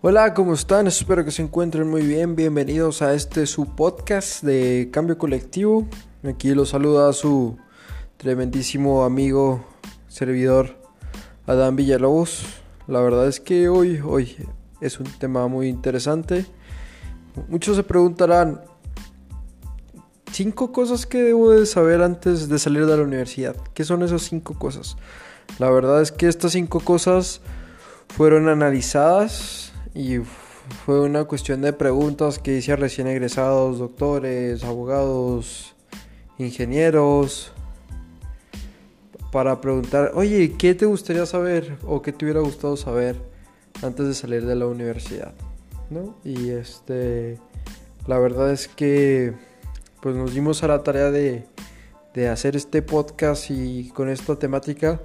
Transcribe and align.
Hola, 0.00 0.32
¿cómo 0.32 0.54
están? 0.54 0.86
Espero 0.86 1.24
que 1.24 1.32
se 1.32 1.42
encuentren 1.42 1.90
muy 1.90 2.02
bien. 2.02 2.36
Bienvenidos 2.36 3.02
a 3.02 3.14
este 3.14 3.46
su 3.46 3.74
podcast 3.74 4.44
de 4.44 4.90
Cambio 4.92 5.18
Colectivo. 5.18 5.88
Aquí 6.22 6.54
los 6.54 6.68
saluda 6.68 7.12
su 7.12 7.58
tremendísimo 8.16 9.02
amigo, 9.02 9.66
servidor 10.06 10.76
Adán 11.48 11.74
Villalobos. 11.74 12.44
La 12.86 13.00
verdad 13.00 13.26
es 13.26 13.40
que 13.40 13.68
hoy, 13.68 13.98
hoy 13.98 14.36
es 14.80 15.00
un 15.00 15.06
tema 15.18 15.48
muy 15.48 15.66
interesante. 15.66 16.46
Muchos 17.48 17.74
se 17.74 17.82
preguntarán, 17.82 18.60
cinco 20.30 20.70
cosas 20.70 21.06
que 21.06 21.24
debo 21.24 21.50
de 21.50 21.66
saber 21.66 22.02
antes 22.02 22.48
de 22.48 22.60
salir 22.60 22.86
de 22.86 22.96
la 22.96 23.02
universidad. 23.02 23.56
¿Qué 23.74 23.82
son 23.82 24.04
esas 24.04 24.22
cinco 24.22 24.56
cosas? 24.60 24.96
La 25.58 25.68
verdad 25.70 26.00
es 26.00 26.12
que 26.12 26.28
estas 26.28 26.52
cinco 26.52 26.78
cosas 26.78 27.40
fueron 28.06 28.48
analizadas 28.48 29.67
y 29.98 30.20
fue 30.84 31.00
una 31.00 31.24
cuestión 31.24 31.60
de 31.60 31.72
preguntas 31.72 32.38
que 32.38 32.56
hice 32.56 32.70
a 32.70 32.76
recién 32.76 33.08
egresados, 33.08 33.80
doctores, 33.80 34.62
abogados, 34.62 35.74
ingenieros, 36.38 37.50
para 39.32 39.60
preguntar, 39.60 40.12
oye, 40.14 40.54
¿qué 40.56 40.76
te 40.76 40.86
gustaría 40.86 41.26
saber 41.26 41.78
o 41.84 42.00
qué 42.00 42.12
te 42.12 42.24
hubiera 42.24 42.40
gustado 42.40 42.76
saber 42.76 43.16
antes 43.82 44.06
de 44.06 44.14
salir 44.14 44.46
de 44.46 44.54
la 44.54 44.68
universidad? 44.68 45.34
¿No? 45.90 46.16
Y 46.24 46.50
este, 46.50 47.36
la 48.06 48.20
verdad 48.20 48.52
es 48.52 48.68
que 48.68 49.32
pues 50.00 50.14
nos 50.14 50.32
dimos 50.32 50.62
a 50.62 50.68
la 50.68 50.84
tarea 50.84 51.10
de, 51.10 51.44
de 52.14 52.28
hacer 52.28 52.54
este 52.54 52.82
podcast 52.82 53.50
y 53.50 53.88
con 53.88 54.08
esta 54.10 54.38
temática. 54.38 55.00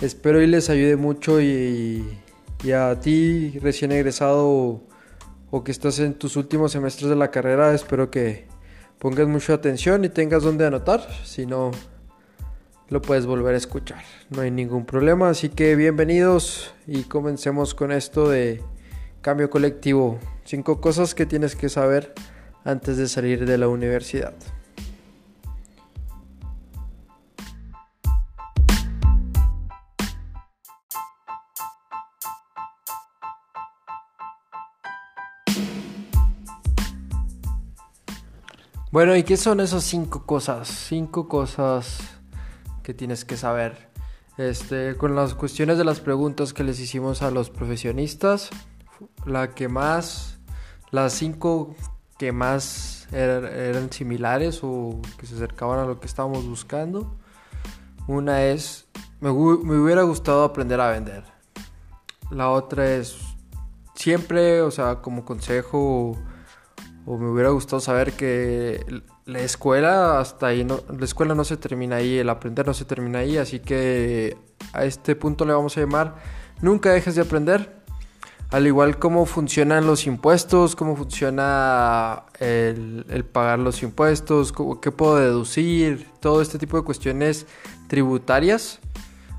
Espero 0.00 0.40
y 0.40 0.46
les 0.46 0.70
ayude 0.70 0.96
mucho 0.96 1.38
y 1.38 2.02
y 2.64 2.72
a 2.72 2.98
ti, 2.98 3.58
recién 3.60 3.92
egresado 3.92 4.82
o, 5.50 5.64
que 5.64 5.70
estás 5.70 5.98
en 6.00 6.14
tus 6.14 6.36
últimos 6.36 6.72
semestres 6.72 7.08
de 7.08 7.16
la 7.16 7.30
carrera, 7.30 7.72
espero 7.74 8.10
que 8.10 8.46
pongas 8.98 9.28
mucha 9.28 9.54
atención 9.54 10.04
y 10.04 10.08
tengas 10.08 10.42
donde 10.42 10.66
anotar. 10.66 11.00
Si 11.24 11.46
no, 11.46 11.70
lo 12.88 13.00
puedes 13.00 13.26
volver 13.26 13.54
a 13.54 13.58
escuchar. 13.58 14.02
No 14.30 14.42
hay 14.42 14.50
ningún 14.50 14.84
problema. 14.84 15.30
Así 15.30 15.48
que 15.48 15.76
bienvenidos 15.76 16.74
y 16.86 17.04
comencemos 17.04 17.74
con 17.74 17.92
esto 17.92 18.28
de 18.28 18.62
cambio 19.20 19.50
colectivo. 19.50 20.18
Cinco 20.44 20.80
cosas 20.80 21.14
que 21.14 21.26
tienes 21.26 21.54
que 21.54 21.68
saber 21.68 22.12
antes 22.64 22.96
de 22.96 23.08
salir 23.08 23.46
de 23.46 23.58
la 23.58 23.68
universidad. 23.68 24.34
Bueno, 38.90 39.14
¿y 39.14 39.22
qué 39.22 39.36
son 39.36 39.60
esas 39.60 39.84
cinco 39.84 40.24
cosas? 40.24 40.66
Cinco 40.66 41.28
cosas 41.28 41.98
que 42.82 42.94
tienes 42.94 43.26
que 43.26 43.36
saber. 43.36 43.90
Este, 44.38 44.96
con 44.96 45.14
las 45.14 45.34
cuestiones 45.34 45.76
de 45.76 45.84
las 45.84 46.00
preguntas 46.00 46.54
que 46.54 46.64
les 46.64 46.80
hicimos 46.80 47.20
a 47.20 47.30
los 47.30 47.50
profesionistas, 47.50 48.48
la 49.26 49.50
que 49.50 49.68
más, 49.68 50.38
las 50.90 51.12
cinco 51.12 51.74
que 52.16 52.32
más 52.32 53.08
er, 53.12 53.44
eran 53.44 53.92
similares 53.92 54.60
o 54.62 55.02
que 55.18 55.26
se 55.26 55.34
acercaban 55.34 55.80
a 55.80 55.84
lo 55.84 56.00
que 56.00 56.06
estábamos 56.06 56.46
buscando. 56.46 57.14
Una 58.06 58.44
es, 58.44 58.88
me, 59.20 59.30
me 59.30 59.80
hubiera 59.82 60.02
gustado 60.04 60.44
aprender 60.44 60.80
a 60.80 60.92
vender. 60.92 61.24
La 62.30 62.48
otra 62.48 62.90
es, 62.90 63.18
siempre, 63.94 64.62
o 64.62 64.70
sea, 64.70 65.02
como 65.02 65.26
consejo 65.26 66.16
o 67.08 67.16
me 67.16 67.30
hubiera 67.30 67.48
gustado 67.48 67.80
saber 67.80 68.12
que 68.12 68.84
la 69.24 69.40
escuela 69.40 70.20
hasta 70.20 70.48
ahí 70.48 70.62
no, 70.62 70.80
la 70.94 71.06
escuela 71.06 71.34
no 71.34 71.42
se 71.42 71.56
termina 71.56 71.96
ahí, 71.96 72.18
el 72.18 72.28
aprender 72.28 72.66
no 72.66 72.74
se 72.74 72.84
termina 72.84 73.20
ahí, 73.20 73.38
así 73.38 73.60
que 73.60 74.36
a 74.74 74.84
este 74.84 75.16
punto 75.16 75.46
le 75.46 75.54
vamos 75.54 75.74
a 75.78 75.80
llamar 75.80 76.16
nunca 76.60 76.90
dejes 76.90 77.14
de 77.14 77.22
aprender. 77.22 77.78
Al 78.50 78.66
igual 78.66 78.98
cómo 78.98 79.24
funcionan 79.24 79.86
los 79.86 80.06
impuestos, 80.06 80.76
cómo 80.76 80.96
funciona 80.96 82.24
el, 82.40 83.24
pagar 83.32 83.58
los 83.58 83.82
impuestos, 83.82 84.52
qué 84.82 84.92
puedo 84.92 85.16
deducir, 85.16 86.08
todo 86.20 86.42
este 86.42 86.58
tipo 86.58 86.76
de 86.76 86.84
cuestiones 86.84 87.46
tributarias. 87.88 88.80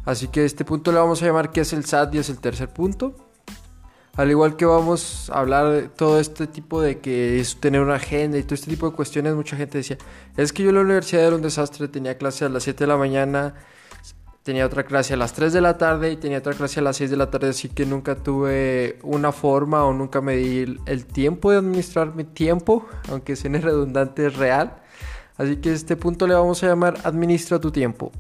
Así 0.05 0.27
que 0.27 0.41
a 0.41 0.45
este 0.45 0.65
punto 0.65 0.91
le 0.91 0.97
vamos 0.97 1.21
a 1.21 1.25
llamar 1.25 1.51
qué 1.51 1.61
es 1.61 1.73
el 1.73 1.85
SAT 1.85 2.15
y 2.15 2.17
es 2.17 2.29
el 2.29 2.39
tercer 2.39 2.69
punto. 2.69 3.28
Al 4.19 4.29
igual 4.29 4.57
que 4.57 4.65
vamos 4.65 5.29
a 5.29 5.39
hablar 5.39 5.69
de 5.69 5.83
todo 5.83 6.19
este 6.19 6.45
tipo 6.45 6.81
de 6.81 6.99
que 6.99 7.39
es 7.39 7.55
tener 7.55 7.79
una 7.79 7.95
agenda 7.95 8.37
y 8.37 8.43
todo 8.43 8.55
este 8.55 8.69
tipo 8.69 8.89
de 8.89 8.93
cuestiones, 8.93 9.33
mucha 9.33 9.55
gente 9.55 9.77
decía, 9.77 9.97
es 10.35 10.51
que 10.51 10.61
yo 10.61 10.71
en 10.71 10.75
la 10.75 10.81
universidad 10.81 11.27
era 11.27 11.37
un 11.37 11.41
desastre, 11.41 11.87
tenía 11.87 12.17
clase 12.17 12.43
a 12.43 12.49
las 12.49 12.63
7 12.63 12.83
de 12.83 12.87
la 12.89 12.97
mañana, 12.97 13.55
tenía 14.43 14.65
otra 14.65 14.83
clase 14.83 15.13
a 15.13 15.15
las 15.15 15.31
3 15.31 15.53
de 15.53 15.61
la 15.61 15.77
tarde 15.77 16.11
y 16.11 16.17
tenía 16.17 16.39
otra 16.39 16.53
clase 16.53 16.81
a 16.81 16.83
las 16.83 16.97
6 16.97 17.11
de 17.11 17.15
la 17.15 17.31
tarde, 17.31 17.47
así 17.47 17.69
que 17.69 17.85
nunca 17.85 18.15
tuve 18.15 18.99
una 19.03 19.31
forma 19.31 19.85
o 19.85 19.93
nunca 19.93 20.19
me 20.19 20.35
di 20.35 20.77
el 20.85 21.05
tiempo 21.05 21.51
de 21.51 21.59
administrar 21.59 22.13
mi 22.13 22.25
tiempo, 22.25 22.85
aunque 23.09 23.37
suene 23.37 23.61
redundante, 23.61 24.25
es 24.25 24.35
real. 24.35 24.81
Así 25.37 25.55
que 25.61 25.71
este 25.71 25.95
punto 25.95 26.27
le 26.27 26.33
vamos 26.33 26.61
a 26.61 26.67
llamar 26.67 26.97
administra 27.05 27.57
tu 27.57 27.71
tiempo. 27.71 28.11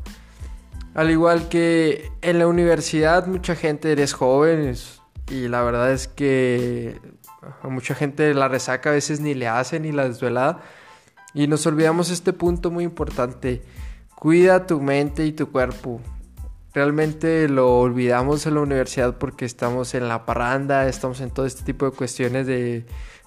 Al 0.93 1.11
igual 1.11 1.49
que 1.49 2.09
en 2.21 2.39
la 2.39 2.47
universidad 2.47 3.27
mucha 3.27 3.53
gente 3.53 3.91
eres 3.91 4.13
joven, 4.13 4.73
y 5.29 5.47
la 5.47 5.61
verdad 5.61 5.91
es 5.91 6.07
que 6.07 6.99
a 7.61 7.67
mucha 7.67 7.95
gente 7.95 8.33
la 8.33 8.47
resaca 8.47 8.89
a 8.89 8.93
veces 8.93 9.19
ni 9.19 9.33
le 9.33 9.47
hace 9.47 9.79
ni 9.79 9.91
la 9.91 10.07
desvelada. 10.07 10.61
Y 11.33 11.47
nos 11.47 11.65
olvidamos 11.67 12.09
este 12.09 12.33
punto 12.33 12.71
muy 12.71 12.83
importante. 12.83 13.61
Cuida 14.15 14.65
tu 14.65 14.81
mente 14.81 15.25
y 15.25 15.31
tu 15.31 15.51
cuerpo. 15.51 16.01
Realmente 16.73 17.47
lo 17.47 17.79
olvidamos 17.79 18.45
en 18.45 18.55
la 18.55 18.61
universidad 18.61 19.17
porque 19.17 19.45
estamos 19.45 19.93
en 19.93 20.07
la 20.07 20.25
parranda, 20.25 20.87
estamos 20.87 21.21
en 21.21 21.31
todo 21.31 21.45
este 21.45 21.63
tipo 21.63 21.85
de 21.85 21.91
cuestiones 21.91 22.47
de, 22.47 22.85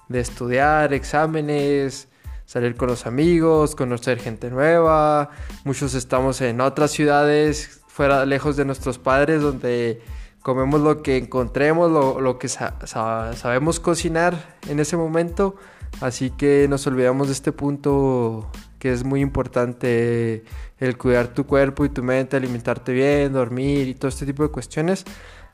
de 0.09 0.19
estudiar, 0.19 0.93
exámenes, 0.93 2.07
salir 2.45 2.75
con 2.75 2.89
los 2.89 3.05
amigos, 3.05 3.75
conocer 3.75 4.19
gente 4.19 4.49
nueva. 4.49 5.29
Muchos 5.63 5.93
estamos 5.93 6.41
en 6.41 6.61
otras 6.61 6.91
ciudades, 6.91 7.81
fuera, 7.87 8.25
lejos 8.25 8.55
de 8.55 8.65
nuestros 8.65 8.97
padres, 8.99 9.41
donde 9.41 10.01
comemos 10.43 10.81
lo 10.81 11.01
que 11.01 11.17
encontremos, 11.17 11.89
lo, 11.89 12.37
que 12.37 12.47
sabemos 12.49 13.79
cocinar 13.79 14.57
en 14.67 14.79
ese 14.79 14.95
momento. 14.97 15.55
Así 16.01 16.29
que 16.31 16.67
nos 16.69 16.85
olvidamos 16.85 17.27
de 17.27 17.33
este 17.33 17.51
punto 17.51 18.51
que 18.77 18.91
es 18.91 19.05
muy 19.05 19.21
importante 19.21 20.43
el 20.79 20.97
cuidar 20.97 21.29
tu 21.29 21.45
cuerpo 21.45 21.85
y 21.85 21.89
tu 21.89 22.03
mente, 22.03 22.35
alimentarte 22.35 22.91
bien, 22.91 23.31
dormir 23.31 23.87
y 23.87 23.95
todo 23.95 24.09
este 24.09 24.25
tipo 24.25 24.43
de 24.43 24.49
cuestiones. 24.49 25.05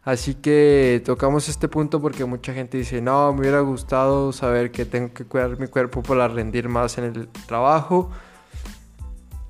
Así 0.03 0.33
que 0.33 1.03
tocamos 1.05 1.49
este 1.49 1.67
punto 1.67 2.01
porque 2.01 2.25
mucha 2.25 2.53
gente 2.53 2.79
dice, 2.79 2.99
no, 2.99 3.31
me 3.33 3.41
hubiera 3.41 3.59
gustado 3.59 4.31
saber 4.31 4.71
que 4.71 4.85
tengo 4.85 5.13
que 5.13 5.25
cuidar 5.25 5.59
mi 5.59 5.67
cuerpo 5.67 6.01
para 6.01 6.27
rendir 6.27 6.67
más 6.67 6.97
en 6.97 7.03
el 7.03 7.27
trabajo, 7.45 8.09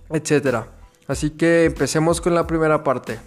etc. 0.09 0.65
Así 1.07 1.29
que 1.29 1.63
empecemos 1.65 2.19
con 2.19 2.35
la 2.35 2.45
primera 2.45 2.83
parte. 2.83 3.19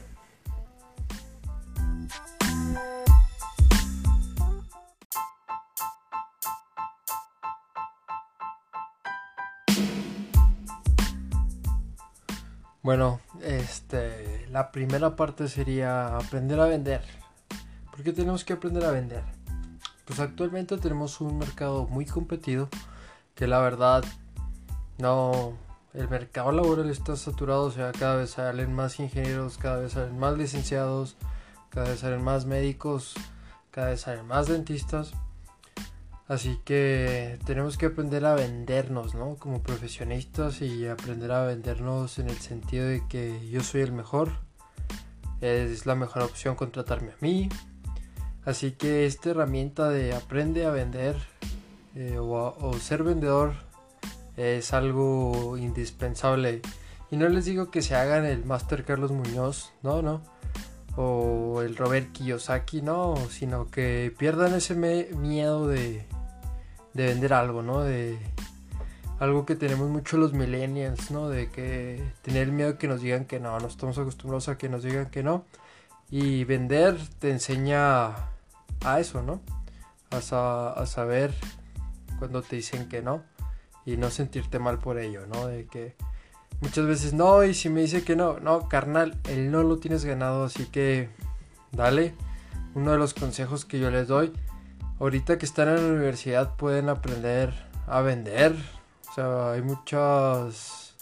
Bueno, 12.82 13.20
este, 13.42 14.44
la 14.50 14.72
primera 14.72 15.14
parte 15.14 15.46
sería 15.46 16.16
aprender 16.16 16.58
a 16.58 16.66
vender. 16.66 17.02
¿Por 17.92 18.02
qué 18.02 18.12
tenemos 18.12 18.44
que 18.44 18.54
aprender 18.54 18.84
a 18.84 18.90
vender? 18.90 19.22
Pues 20.04 20.18
actualmente 20.18 20.76
tenemos 20.78 21.20
un 21.20 21.38
mercado 21.38 21.86
muy 21.86 22.06
competido 22.06 22.68
que 23.36 23.46
la 23.46 23.60
verdad 23.60 24.04
no, 24.98 25.52
el 25.94 26.08
mercado 26.08 26.50
laboral 26.50 26.90
está 26.90 27.14
saturado, 27.14 27.66
o 27.66 27.70
sea, 27.70 27.92
cada 27.92 28.16
vez 28.16 28.30
salen 28.30 28.74
más 28.74 28.98
ingenieros, 28.98 29.58
cada 29.58 29.76
vez 29.78 29.92
salen 29.92 30.18
más 30.18 30.36
licenciados, 30.36 31.16
cada 31.70 31.88
vez 31.88 32.00
salen 32.00 32.24
más 32.24 32.46
médicos, 32.46 33.14
cada 33.70 33.90
vez 33.90 34.00
salen 34.00 34.26
más 34.26 34.48
dentistas. 34.48 35.12
Así 36.32 36.58
que 36.64 37.38
tenemos 37.44 37.76
que 37.76 37.84
aprender 37.84 38.24
a 38.24 38.34
vendernos, 38.34 39.14
¿no? 39.14 39.36
Como 39.36 39.62
profesionistas 39.62 40.62
y 40.62 40.86
aprender 40.86 41.30
a 41.30 41.44
vendernos 41.44 42.18
en 42.18 42.30
el 42.30 42.38
sentido 42.38 42.86
de 42.86 43.06
que 43.06 43.50
yo 43.50 43.62
soy 43.62 43.82
el 43.82 43.92
mejor. 43.92 44.30
Es 45.42 45.84
la 45.84 45.94
mejor 45.94 46.22
opción 46.22 46.54
contratarme 46.54 47.10
a 47.10 47.16
mí. 47.20 47.50
Así 48.46 48.72
que 48.72 49.04
esta 49.04 49.28
herramienta 49.28 49.90
de 49.90 50.14
aprende 50.14 50.64
a 50.64 50.70
vender 50.70 51.16
eh, 51.94 52.16
o, 52.18 52.72
ser 52.80 53.02
vendedor 53.02 53.52
es 54.38 54.72
algo 54.72 55.58
indispensable. 55.58 56.62
Y 57.10 57.18
no 57.18 57.28
les 57.28 57.44
digo 57.44 57.70
que 57.70 57.82
se 57.82 57.94
hagan 57.94 58.24
el 58.24 58.46
Master 58.46 58.86
Carlos 58.86 59.12
Muñoz, 59.12 59.74
no, 59.82 60.00
no. 60.00 60.22
o 60.96 61.60
el 61.60 61.76
Robert 61.76 62.10
Kiyosaki, 62.12 62.80
no, 62.80 63.16
sino 63.28 63.70
que 63.70 64.14
pierdan 64.16 64.54
ese 64.54 64.74
miedo 64.74 65.68
de, 65.68 66.06
de 66.94 67.06
vender 67.06 67.32
algo, 67.32 67.62
¿no? 67.62 67.80
De 67.80 68.18
algo 69.18 69.46
que 69.46 69.54
tenemos 69.54 69.88
mucho 69.88 70.16
los 70.16 70.32
millennials, 70.32 71.10
¿no? 71.10 71.28
De 71.28 71.48
que 71.50 72.02
tener 72.22 72.50
miedo 72.50 72.76
que 72.76 72.88
nos 72.88 73.00
digan 73.00 73.24
que 73.24 73.38
no, 73.38 73.58
no 73.58 73.66
estamos 73.68 73.96
acostumbrados 73.98 74.48
a 74.48 74.58
que 74.58 74.68
nos 74.68 74.82
digan 74.82 75.10
que 75.10 75.22
no. 75.22 75.44
Y 76.10 76.44
vender 76.44 76.98
te 77.18 77.30
enseña 77.30 78.08
a 78.84 79.00
eso, 79.00 79.22
¿no? 79.22 79.40
A, 80.10 80.84
saber 80.86 81.32
cuando 82.18 82.42
te 82.42 82.56
dicen 82.56 82.88
que 82.88 83.00
no 83.00 83.22
y 83.86 83.96
no 83.96 84.10
sentirte 84.10 84.58
mal 84.58 84.78
por 84.78 84.98
ello, 84.98 85.26
¿no? 85.26 85.46
De 85.46 85.66
que 85.66 85.94
muchas 86.60 86.86
veces 86.86 87.12
no, 87.14 87.44
y 87.44 87.54
si 87.54 87.68
me 87.68 87.80
dice 87.80 88.04
que 88.04 88.14
no, 88.16 88.38
no, 88.40 88.68
carnal, 88.68 89.18
el 89.28 89.50
no 89.50 89.62
lo 89.62 89.78
tienes 89.78 90.04
ganado, 90.04 90.44
así 90.44 90.66
que 90.66 91.08
dale. 91.70 92.14
Uno 92.74 92.92
de 92.92 92.98
los 92.98 93.14
consejos 93.14 93.64
que 93.64 93.78
yo 93.78 93.90
les 93.90 94.08
doy, 94.08 94.32
ahorita 95.02 95.36
que 95.36 95.46
están 95.46 95.68
en 95.68 95.74
la 95.74 95.94
universidad 95.94 96.54
pueden 96.54 96.88
aprender 96.88 97.52
a 97.88 98.02
vender. 98.02 98.54
O 99.10 99.14
sea, 99.14 99.50
hay 99.50 99.60
muchos, 99.60 100.94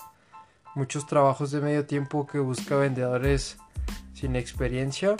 muchos 0.74 1.06
trabajos 1.06 1.50
de 1.50 1.60
medio 1.60 1.84
tiempo 1.84 2.26
que 2.26 2.38
busca 2.38 2.76
vendedores 2.76 3.58
sin 4.14 4.36
experiencia. 4.36 5.16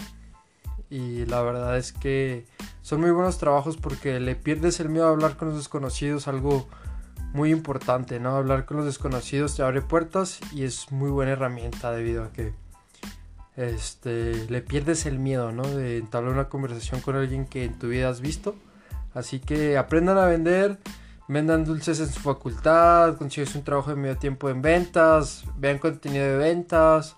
Y 0.88 1.27
la 1.27 1.43
verdad 1.43 1.77
es 1.77 1.93
que 1.93 2.47
son 2.81 3.03
muy 3.03 3.11
buenos 3.11 3.37
trabajos 3.37 3.77
porque 3.77 4.19
le 4.19 4.35
pierdes 4.35 4.81
el 4.81 4.88
miedo 4.88 5.09
a 5.09 5.11
hablar 5.11 5.37
con 5.37 5.49
los 5.49 5.59
desconocidos, 5.59 6.27
algo 6.27 6.67
muy 7.35 7.50
importante, 7.50 8.19
¿no? 8.19 8.35
Hablar 8.35 8.65
con 8.65 8.79
los 8.79 8.87
desconocidos 8.87 9.56
te 9.56 9.62
abre 9.62 9.82
puertas 9.82 10.41
y 10.53 10.65
es 10.65 10.91
muy 10.91 11.11
buena 11.11 11.32
herramienta 11.32 11.93
debido 11.93 12.25
a 12.25 12.32
que 12.32 12.55
este, 13.56 14.47
le 14.49 14.62
pierdes 14.62 15.05
el 15.05 15.19
miedo, 15.19 15.53
¿no? 15.53 15.65
De 15.65 15.99
entablar 15.99 16.32
una 16.32 16.49
conversación 16.49 17.03
con 17.03 17.15
alguien 17.15 17.44
que 17.44 17.65
en 17.65 17.79
tu 17.79 17.88
vida 17.88 18.09
has 18.09 18.23
visto. 18.23 18.56
Así 19.15 19.41
que 19.41 19.77
aprendan 19.77 20.19
a 20.19 20.27
vender, 20.27 20.79
vendan 21.29 21.65
dulces 21.65 22.01
en 22.01 22.09
su 22.09 22.21
facultad, 22.21 23.17
consigues 23.17 23.55
un 23.55 23.65
trabajo 23.65 23.91
de 23.91 23.97
medio 23.97 24.17
tiempo 24.17 24.49
en 24.49 24.62
ventas, 24.62 25.45
vean 25.57 25.79
contenido 25.79 26.25
de 26.25 26.37
ventas. 26.37 27.17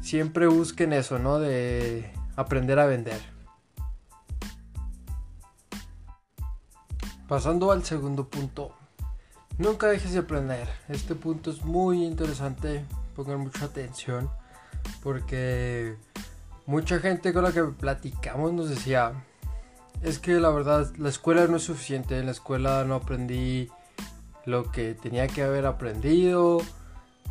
Siempre 0.00 0.46
busquen 0.46 0.92
eso, 0.92 1.18
¿no? 1.18 1.38
De 1.38 2.12
aprender 2.36 2.78
a 2.78 2.86
vender. 2.86 3.20
Pasando 7.28 7.72
al 7.72 7.84
segundo 7.84 8.28
punto, 8.28 8.74
Nunca 9.58 9.88
dejes 9.88 10.12
de 10.12 10.20
aprender. 10.20 10.68
Este 10.88 11.14
punto 11.14 11.50
es 11.50 11.64
muy 11.64 12.04
interesante. 12.04 12.84
Pongan 13.14 13.40
mucha 13.40 13.66
atención. 13.66 14.30
Porque 15.02 15.96
mucha 16.66 16.98
gente 16.98 17.32
con 17.32 17.44
la 17.44 17.52
que 17.52 17.62
platicamos 17.62 18.52
nos 18.52 18.70
decía, 18.70 19.24
es 20.02 20.18
que 20.18 20.34
la 20.40 20.50
verdad 20.50 20.92
la 20.98 21.08
escuela 21.08 21.46
no 21.46 21.56
es 21.56 21.64
suficiente. 21.64 22.18
En 22.18 22.26
la 22.26 22.32
escuela 22.32 22.84
no 22.84 22.96
aprendí 22.96 23.68
lo 24.44 24.70
que 24.70 24.94
tenía 24.94 25.28
que 25.28 25.42
haber 25.42 25.66
aprendido. 25.66 26.60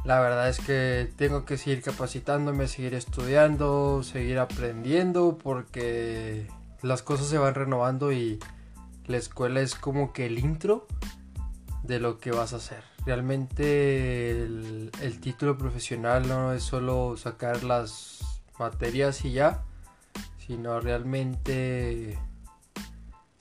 La 0.03 0.19
verdad 0.19 0.49
es 0.49 0.59
que 0.59 1.11
tengo 1.15 1.45
que 1.45 1.57
seguir 1.57 1.83
capacitándome, 1.83 2.67
seguir 2.67 2.95
estudiando, 2.95 4.01
seguir 4.03 4.39
aprendiendo 4.39 5.37
porque 5.37 6.47
las 6.81 7.03
cosas 7.03 7.27
se 7.27 7.37
van 7.37 7.53
renovando 7.53 8.11
y 8.11 8.39
la 9.05 9.17
escuela 9.17 9.61
es 9.61 9.75
como 9.75 10.11
que 10.13 10.25
el 10.25 10.39
intro 10.39 10.87
de 11.83 11.99
lo 11.99 12.17
que 12.17 12.31
vas 12.31 12.53
a 12.53 12.57
hacer. 12.57 12.83
Realmente 13.05 14.41
el, 14.41 14.91
título 15.21 15.57
profesional 15.57 16.27
no 16.27 16.53
es 16.53 16.63
solo 16.63 17.15
sacar 17.17 17.63
las 17.63 18.41
materias 18.57 19.25
y 19.25 19.33
ya, 19.33 19.63
sino 20.37 20.79
realmente 20.79 22.17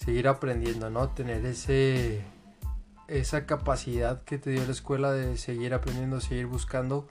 seguir 0.03 0.29
aprendiendo, 0.29 0.91
¿no? 0.91 1.11
Tener 1.11 1.45
ese 1.45 2.25
esa 3.09 3.45
capacidad 3.45 4.23
que 4.23 4.39
te 4.39 4.51
dio 4.51 4.65
la 4.65 4.71
escuela 4.71 5.11
de 5.13 5.37
seguir 5.37 5.75
aprendiendo, 5.75 6.21
seguir 6.21 6.47
buscando. 6.47 7.09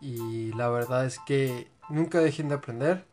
Y 0.00 0.52
la 0.52 0.68
verdad 0.68 1.04
es 1.04 1.18
que 1.26 1.68
nunca 1.88 2.20
dejen 2.20 2.48
de 2.48 2.54
aprender. 2.54 3.06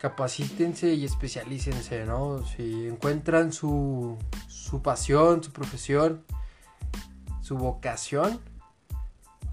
Capacítense 0.00 0.94
y 0.94 1.04
especialícense, 1.04 2.06
¿no? 2.06 2.44
Si 2.46 2.88
encuentran 2.88 3.52
su, 3.52 4.18
su 4.48 4.82
pasión, 4.82 5.44
su 5.44 5.52
profesión, 5.52 6.24
su 7.42 7.56
vocación, 7.56 8.40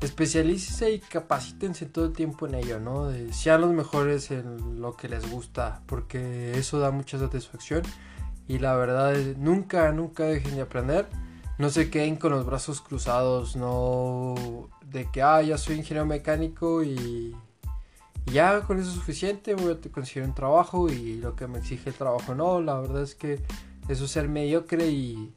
especialícense 0.02 0.92
y 0.92 1.00
capacítense 1.00 1.86
todo 1.86 2.06
el 2.06 2.14
tiempo 2.14 2.48
en 2.48 2.56
ello, 2.56 2.80
¿no? 2.80 3.12
sean 3.32 3.62
los 3.62 3.72
mejores 3.72 4.32
en 4.32 4.82
lo 4.82 4.96
que 4.96 5.10
les 5.10 5.30
gusta, 5.30 5.82
porque 5.86 6.58
eso 6.58 6.80
da 6.80 6.92
mucha 6.92 7.20
satisfacción. 7.20 7.84
Y 8.50 8.60
la 8.60 8.76
verdad 8.76 9.14
es, 9.14 9.38
nunca, 9.38 9.92
nunca 9.94 10.26
dejen 10.26 10.56
de 10.56 10.62
aprender. 10.62 11.08
No 11.60 11.70
se 11.70 11.90
queden 11.90 12.18
con 12.18 12.32
los 12.32 12.46
brazos 12.46 12.82
cruzados, 12.82 13.56
no 13.56 14.70
de 14.86 15.10
que, 15.12 15.22
ah, 15.22 15.42
ya 15.42 15.58
soy 15.58 15.78
ingeniero 15.78 16.06
mecánico 16.06 16.84
y, 16.84 17.36
y 18.26 18.32
ya 18.32 18.62
con 18.62 18.80
eso 18.80 18.90
es 18.90 18.96
suficiente, 18.96 19.54
voy 19.54 19.74
a 19.74 19.92
conseguir 19.92 20.24
un 20.28 20.34
trabajo 20.34 20.90
y 20.90 21.18
lo 21.18 21.36
que 21.36 21.48
me 21.48 21.60
exige 21.60 21.90
el 21.90 21.96
trabajo. 21.96 22.34
No, 22.34 22.60
la 22.60 22.80
verdad 22.80 23.04
es 23.04 23.14
que 23.14 23.40
eso 23.88 24.06
es 24.06 24.12
ser 24.12 24.28
mediocre 24.28 24.88
y 24.88 25.32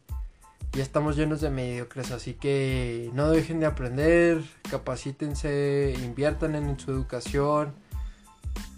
ya 0.72 0.82
estamos 0.82 1.16
llenos 1.16 1.42
de 1.42 1.50
mediocres, 1.50 2.12
así 2.12 2.32
que 2.32 3.10
no 3.12 3.28
dejen 3.30 3.60
de 3.60 3.66
aprender, 3.66 4.42
capacítense, 4.70 5.94
inviertan 6.02 6.54
en 6.54 6.78
su 6.78 6.92
educación, 6.92 7.74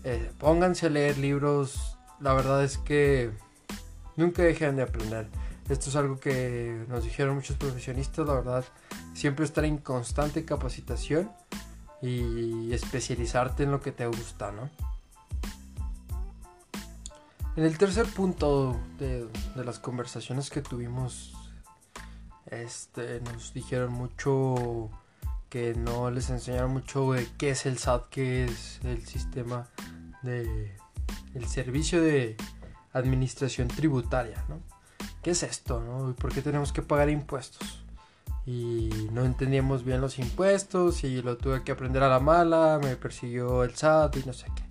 eh, 0.03 0.29
pónganse 0.39 0.87
a 0.87 0.91
leer 0.91 1.19
libros, 1.19 1.97
la 2.19 2.35
verdad 2.35 2.65
es 2.65 2.79
que 2.79 3.31
nunca 4.17 4.43
dejen 4.43 4.77
de 4.77 4.83
aprender. 4.83 5.29
Esto 5.69 5.91
es 5.91 5.97
algo 5.97 6.21
que 6.21 6.85
nos 6.89 7.05
dijeron 7.05 7.37
muchos 7.37 7.57
profesionistas, 7.57 8.27
la 8.27 8.35
verdad, 8.35 8.65
siempre 9.15 9.45
estar 9.45 9.65
en 9.65 9.79
constante 9.79 10.45
capacitación 10.45 11.31
y 12.03 12.73
especializarte 12.73 13.63
en 13.63 13.71
lo 13.71 13.81
que 13.81 13.93
te 13.93 14.07
gusta, 14.07 14.53
¿no? 14.53 14.69
En 17.57 17.65
el 17.65 17.79
tercer 17.79 18.07
punto 18.07 18.79
de, 18.99 19.27
de 19.55 19.65
las 19.65 19.79
conversaciones 19.79 20.51
que 20.51 20.61
tuvimos 20.61 21.35
este, 22.47 23.21
nos 23.21 23.55
dijeron 23.55 23.93
mucho 23.93 24.91
que 25.49 25.75
no 25.75 26.11
les 26.11 26.31
enseñaron 26.31 26.73
mucho 26.73 27.13
de 27.13 27.27
qué 27.39 27.51
es 27.51 27.67
el 27.67 27.79
SAT, 27.79 28.09
qué 28.11 28.45
es 28.45 28.81
el 28.85 29.07
sistema 29.07 29.69
de 30.23 30.77
el 31.35 31.47
servicio 31.47 32.03
de 32.03 32.37
administración 32.95 33.69
tributaria, 33.69 34.43
¿no? 34.49 34.61
¿Qué 35.23 35.33
es 35.33 35.43
esto, 35.43 35.81
no? 35.81 36.11
¿Y 36.11 36.15
por 36.15 36.33
qué 36.33 36.41
tenemos 36.41 36.73
que 36.73 36.81
pagar 36.81 37.11
impuestos? 37.11 37.85
Y 38.47 39.09
no 39.13 39.25
entendíamos 39.25 39.85
bien 39.85 40.01
los 40.01 40.19
impuestos 40.19 41.05
y 41.05 41.21
lo 41.21 41.37
tuve 41.37 41.63
que 41.63 41.73
aprender 41.73 42.03
a 42.03 42.09
la 42.09 42.21
mala, 42.21 42.81
me 42.83 42.97
persiguió 42.97 43.65
el 43.65 43.75
SAT 43.75 44.17
y 44.17 44.25
no 44.25 44.33
sé 44.33 44.47
qué. 44.55 44.63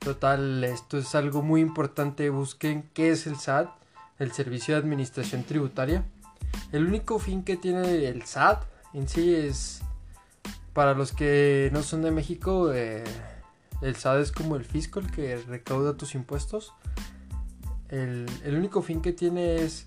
Total, 0.00 0.64
esto 0.64 0.98
es 0.98 1.14
algo 1.14 1.42
muy 1.42 1.60
importante, 1.60 2.28
busquen 2.30 2.90
qué 2.92 3.10
es 3.10 3.28
el 3.28 3.36
SAT, 3.36 3.68
el 4.18 4.32
Servicio 4.32 4.74
de 4.74 4.80
Administración 4.80 5.44
Tributaria 5.44 6.04
el 6.72 6.86
único 6.86 7.18
fin 7.18 7.42
que 7.42 7.56
tiene 7.56 8.06
el 8.06 8.22
SAT 8.22 8.64
en 8.94 9.08
sí 9.08 9.34
es, 9.34 9.82
para 10.72 10.94
los 10.94 11.12
que 11.12 11.70
no 11.72 11.82
son 11.82 12.02
de 12.02 12.10
México, 12.10 12.72
eh, 12.72 13.04
el 13.80 13.96
SAT 13.96 14.20
es 14.20 14.32
como 14.32 14.56
el 14.56 14.64
fisco, 14.64 15.00
el 15.00 15.10
que 15.10 15.36
recauda 15.36 15.96
tus 15.96 16.14
impuestos. 16.14 16.72
El, 17.92 18.56
único 18.56 18.82
fin 18.82 19.00
que 19.00 19.12
tiene 19.12 19.62
es 19.62 19.86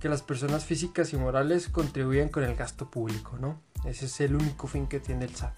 que 0.00 0.08
las 0.08 0.22
personas 0.22 0.64
físicas 0.64 1.12
y 1.12 1.16
morales 1.16 1.68
contribuyan 1.68 2.28
con 2.28 2.42
el 2.42 2.56
gasto 2.56 2.90
público, 2.90 3.36
¿no? 3.38 3.60
Ese 3.84 4.06
es 4.06 4.20
el 4.20 4.34
único 4.34 4.66
fin 4.66 4.88
que 4.88 4.98
tiene 4.98 5.26
el 5.26 5.36
SAT. 5.36 5.54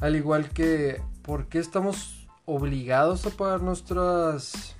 Al 0.00 0.16
igual 0.16 0.50
que, 0.50 1.00
¿por 1.22 1.46
qué 1.46 1.60
estamos 1.60 2.26
obligados 2.44 3.24
a 3.24 3.30
pagar 3.30 3.62
nuestras, 3.62 4.74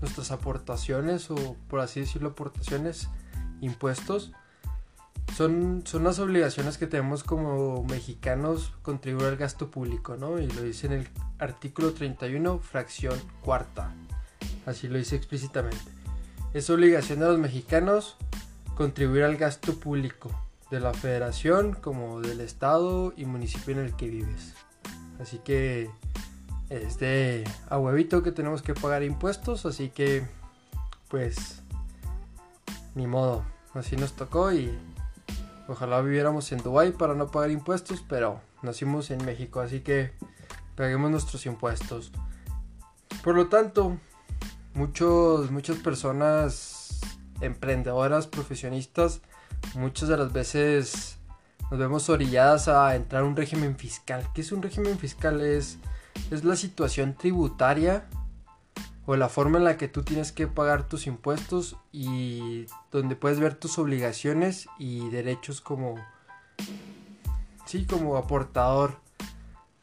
nuestras 0.00 0.32
aportaciones 0.32 1.30
o, 1.30 1.56
por 1.68 1.78
así 1.78 2.00
decirlo, 2.00 2.30
aportaciones? 2.30 3.08
impuestos 3.60 4.32
son, 5.34 5.82
son 5.84 6.04
las 6.04 6.18
obligaciones 6.18 6.78
que 6.78 6.86
tenemos 6.86 7.24
como 7.24 7.82
mexicanos 7.84 8.72
contribuir 8.82 9.26
al 9.26 9.36
gasto 9.36 9.70
público, 9.70 10.16
¿no? 10.16 10.38
Y 10.38 10.46
lo 10.46 10.62
dice 10.62 10.86
en 10.86 10.92
el 10.94 11.08
artículo 11.38 11.92
31, 11.92 12.58
fracción 12.60 13.18
cuarta. 13.42 13.92
Así 14.66 14.88
lo 14.88 14.98
dice 14.98 15.16
explícitamente. 15.16 15.78
Es 16.52 16.68
obligación 16.68 17.20
de 17.20 17.26
los 17.26 17.38
mexicanos 17.38 18.16
contribuir 18.76 19.24
al 19.24 19.36
gasto 19.36 19.78
público 19.80 20.30
de 20.70 20.80
la 20.80 20.92
federación 20.92 21.72
como 21.74 22.20
del 22.20 22.40
estado 22.40 23.14
y 23.16 23.24
municipio 23.24 23.74
en 23.74 23.86
el 23.86 23.96
que 23.96 24.08
vives. 24.08 24.54
Así 25.20 25.38
que 25.38 25.88
es 26.68 26.98
de 26.98 27.44
a 27.68 27.78
huevito 27.78 28.22
que 28.22 28.32
tenemos 28.32 28.60
que 28.62 28.74
pagar 28.74 29.02
impuestos, 29.02 29.64
así 29.66 29.88
que 29.88 30.26
pues 31.08 31.62
ni 32.94 33.06
modo, 33.06 33.44
así 33.74 33.96
nos 33.96 34.14
tocó 34.14 34.52
y 34.52 34.76
ojalá 35.68 36.00
viviéramos 36.00 36.50
en 36.52 36.62
Dubai 36.62 36.92
para 36.92 37.14
no 37.14 37.30
pagar 37.30 37.50
impuestos, 37.50 38.04
pero 38.08 38.40
nacimos 38.62 39.10
en 39.10 39.24
México, 39.24 39.60
así 39.60 39.80
que 39.80 40.12
paguemos 40.74 41.10
nuestros 41.10 41.46
impuestos. 41.46 42.10
Por 43.22 43.36
lo 43.36 43.48
tanto, 43.48 43.98
muchos, 44.76 45.50
muchas 45.50 45.78
personas 45.78 47.00
emprendedoras, 47.40 48.26
profesionistas, 48.26 49.22
muchas 49.74 50.08
de 50.08 50.16
las 50.18 50.32
veces 50.32 51.18
nos 51.70 51.80
vemos 51.80 52.08
orilladas 52.08 52.68
a 52.68 52.94
entrar 52.94 53.22
a 53.22 53.26
un 53.26 53.34
régimen 53.34 53.76
fiscal. 53.76 54.28
¿Qué 54.34 54.42
es 54.42 54.52
un 54.52 54.62
régimen 54.62 54.98
fiscal? 54.98 55.40
Es, 55.40 55.78
es 56.30 56.44
la 56.44 56.56
situación 56.56 57.14
tributaria 57.14 58.06
o 59.06 59.16
la 59.16 59.28
forma 59.28 59.58
en 59.58 59.64
la 59.64 59.76
que 59.76 59.88
tú 59.88 60.02
tienes 60.02 60.30
que 60.30 60.46
pagar 60.46 60.86
tus 60.86 61.06
impuestos 61.06 61.76
y 61.90 62.66
donde 62.92 63.16
puedes 63.16 63.40
ver 63.40 63.54
tus 63.54 63.78
obligaciones 63.78 64.68
y 64.78 65.08
derechos 65.08 65.60
como 65.60 65.94
sí 67.64 67.86
como 67.86 68.16
aportador 68.16 68.98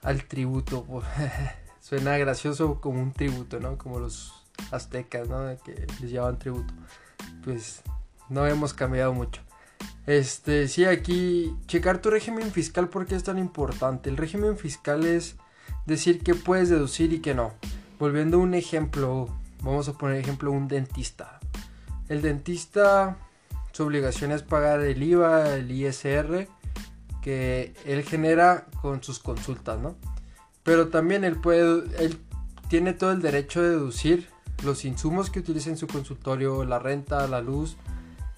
al 0.01 0.25
tributo 0.25 0.85
suena 1.79 2.17
gracioso 2.17 2.81
como 2.81 3.01
un 3.01 3.13
tributo 3.13 3.61
no 3.61 3.77
como 3.77 3.99
los 3.99 4.42
aztecas 4.71 5.29
no 5.29 5.55
que 5.63 5.87
les 6.01 6.11
llaman 6.11 6.39
tributo. 6.39 6.73
Pues 7.43 7.81
no 8.29 8.45
hemos 8.45 8.73
cambiado 8.73 9.13
mucho. 9.13 9.41
Este 10.05 10.67
sí 10.67 10.85
aquí 10.85 11.55
checar 11.67 12.01
tu 12.01 12.09
régimen 12.09 12.51
fiscal 12.51 12.89
porque 12.89 13.15
es 13.15 13.23
tan 13.23 13.37
importante 13.37 14.09
el 14.09 14.17
régimen 14.17 14.57
fiscal 14.57 15.05
es 15.05 15.37
decir 15.85 16.23
que 16.23 16.35
puedes 16.35 16.69
deducir 16.69 17.13
y 17.13 17.19
que 17.19 17.33
no. 17.33 17.53
Volviendo 17.99 18.37
a 18.37 18.41
un 18.41 18.53
ejemplo, 18.53 19.29
vamos 19.61 19.87
a 19.87 19.93
poner 19.93 20.17
ejemplo 20.17 20.51
un 20.51 20.67
dentista. 20.67 21.39
El 22.09 22.21
dentista, 22.21 23.17
su 23.71 23.83
obligación 23.83 24.31
es 24.31 24.43
pagar 24.43 24.81
el 24.81 25.01
IVA, 25.01 25.55
el 25.55 25.71
ISR, 25.71 26.47
que 27.21 27.73
él 27.85 28.03
genera 28.03 28.67
con 28.81 29.01
sus 29.01 29.19
consultas, 29.19 29.79
¿no? 29.79 29.95
Pero 30.63 30.89
también 30.89 31.23
él 31.23 31.39
puede, 31.39 31.83
él 32.03 32.19
tiene 32.67 32.93
todo 32.93 33.11
el 33.11 33.21
derecho 33.21 33.61
de 33.61 33.69
deducir 33.69 34.32
los 34.63 34.85
insumos 34.85 35.29
que 35.29 35.39
utiliza 35.39 35.69
en 35.69 35.77
su 35.77 35.87
consultorio, 35.87 36.65
la 36.65 36.79
renta, 36.79 37.27
la 37.27 37.41
luz, 37.41 37.77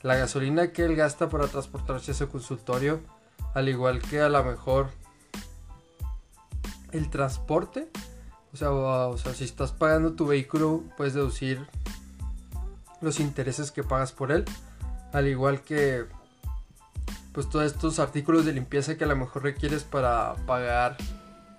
la 0.01 0.15
gasolina 0.15 0.72
que 0.72 0.86
él 0.86 0.96
gasta 0.96 1.29
para 1.29 1.48
transportarse 1.48 2.12
a 2.12 2.13
su 2.15 2.29
consultorio, 2.29 3.01
al 3.53 3.70
igual 3.70 4.01
que 4.01 4.22
a 4.22 4.29
lo 4.29 4.44
mejor 4.44 4.89
el 6.91 7.10
transporte 7.10 7.89
o 8.63 9.17
sea, 9.17 9.34
si 9.34 9.44
estás 9.44 9.74
pagando 9.74 10.13
tu 10.13 10.27
vehículo, 10.27 10.84
puedes 10.96 11.13
deducir 11.13 11.67
los 13.01 13.20
intereses 13.20 13.72
que 13.72 13.84
pagas 13.84 14.13
por 14.13 14.32
él. 14.32 14.46
Al 15.12 15.27
igual 15.27 15.62
que 15.62 16.05
pues 17.34 17.50
todos 17.50 17.65
estos 17.65 18.00
artículos 18.00 18.46
de 18.46 18.53
limpieza 18.53 18.98
que 18.98 19.03
a 19.03 19.08
lo 19.08 19.15
mejor 19.17 19.44
requieres 19.44 19.84
para 19.84 20.36
pagar, 20.46 20.96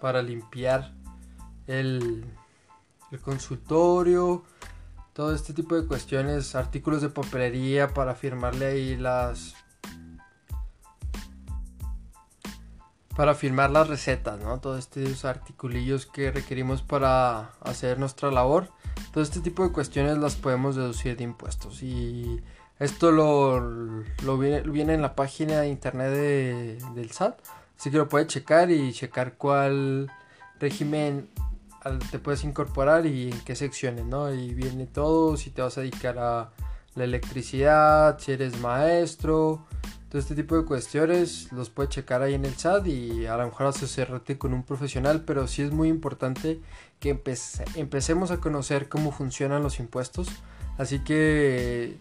para 0.01 0.23
limpiar 0.23 0.91
el, 1.67 2.25
el 3.11 3.21
consultorio, 3.21 4.43
todo 5.17 5.35
este 5.35 5.55
tipo 5.55 5.75
de 5.75 5.87
cuestiones, 5.87 6.55
artículos 6.55 7.01
de 7.01 7.09
papelería 7.09 7.89
para 7.95 8.15
firmarle 8.15 8.67
ahí 8.67 8.97
las 8.97 9.55
para 13.17 13.35
firmar 13.35 13.71
las 13.71 13.89
recetas, 13.89 14.39
¿no? 14.41 14.61
Todos 14.61 14.79
estos 14.81 15.25
articulillos 15.25 16.05
que 16.05 16.31
requerimos 16.31 16.83
para 16.83 17.53
hacer 17.63 17.99
nuestra 17.99 18.31
labor. 18.31 18.69
Todo 19.11 19.25
este 19.25 19.41
tipo 19.41 19.63
de 19.63 19.73
cuestiones 19.73 20.19
las 20.19 20.37
podemos 20.37 20.77
deducir 20.77 21.17
de 21.17 21.25
impuestos. 21.25 21.83
Y 21.83 22.43
esto 22.79 23.11
lo, 23.11 23.59
lo 24.23 24.37
viene, 24.37 24.93
en 24.93 25.01
la 25.01 25.15
página 25.15 25.63
de 25.63 25.69
internet 25.69 26.11
del 26.95 27.11
SAT. 27.11 27.41
Así 27.79 27.91
que 27.91 27.97
lo 27.97 28.11
puedes 28.11 28.29
checar 28.29 28.71
y 28.71 28.93
checar 28.93 29.39
cuál 29.39 30.13
régimen 30.61 31.31
te 32.11 32.19
puedes 32.19 32.45
incorporar 32.45 33.07
y 33.07 33.31
en 33.31 33.40
qué 33.40 33.55
secciones, 33.55 34.05
¿no? 34.05 34.33
Y 34.33 34.55
viene 34.55 34.87
todo, 34.87 35.37
si 35.37 35.50
te 35.50 35.62
vas 35.62 35.78
a 35.78 35.83
dedicar 35.83 36.19
a 36.19 36.50
la 36.95 37.05
electricidad, 37.05 38.19
si 38.19 38.33
eres 38.33 38.59
maestro, 38.61 39.66
todo 40.09 40.21
este 40.21 40.35
tipo 40.35 40.57
de 40.57 40.64
cuestiones 40.64 41.52
los 41.52 41.69
puede 41.69 41.88
checar 41.88 42.23
ahí 42.23 42.35
en 42.35 42.45
el 42.45 42.57
chat 42.57 42.87
y 42.87 43.26
a 43.26 43.37
lo 43.37 43.45
mejor 43.47 43.66
asesorarte 43.66 44.38
con 44.38 44.55
un 44.55 44.62
profesional, 44.62 45.23
pero 45.26 45.47
sí 45.47 45.62
es 45.62 45.73
muy 45.73 45.88
importante 45.88 46.61
que 47.00 47.11
empecemos 47.75 48.31
a 48.31 48.38
conocer 48.38 48.88
cómo 48.88 49.12
funcionan 49.12 49.62
los 49.62 49.78
impuestos. 49.78 50.28
Así 50.78 51.00
que 51.00 51.99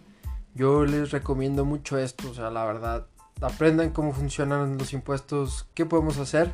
yo 0.54 0.84
les 0.84 1.10
recomiendo 1.10 1.64
mucho 1.64 1.98
esto, 1.98 2.30
o 2.30 2.34
sea, 2.34 2.50
la 2.50 2.64
verdad, 2.64 3.06
aprendan 3.40 3.90
cómo 3.90 4.12
funcionan 4.12 4.78
los 4.78 4.92
impuestos, 4.92 5.66
qué 5.74 5.84
podemos 5.84 6.18
hacer 6.18 6.52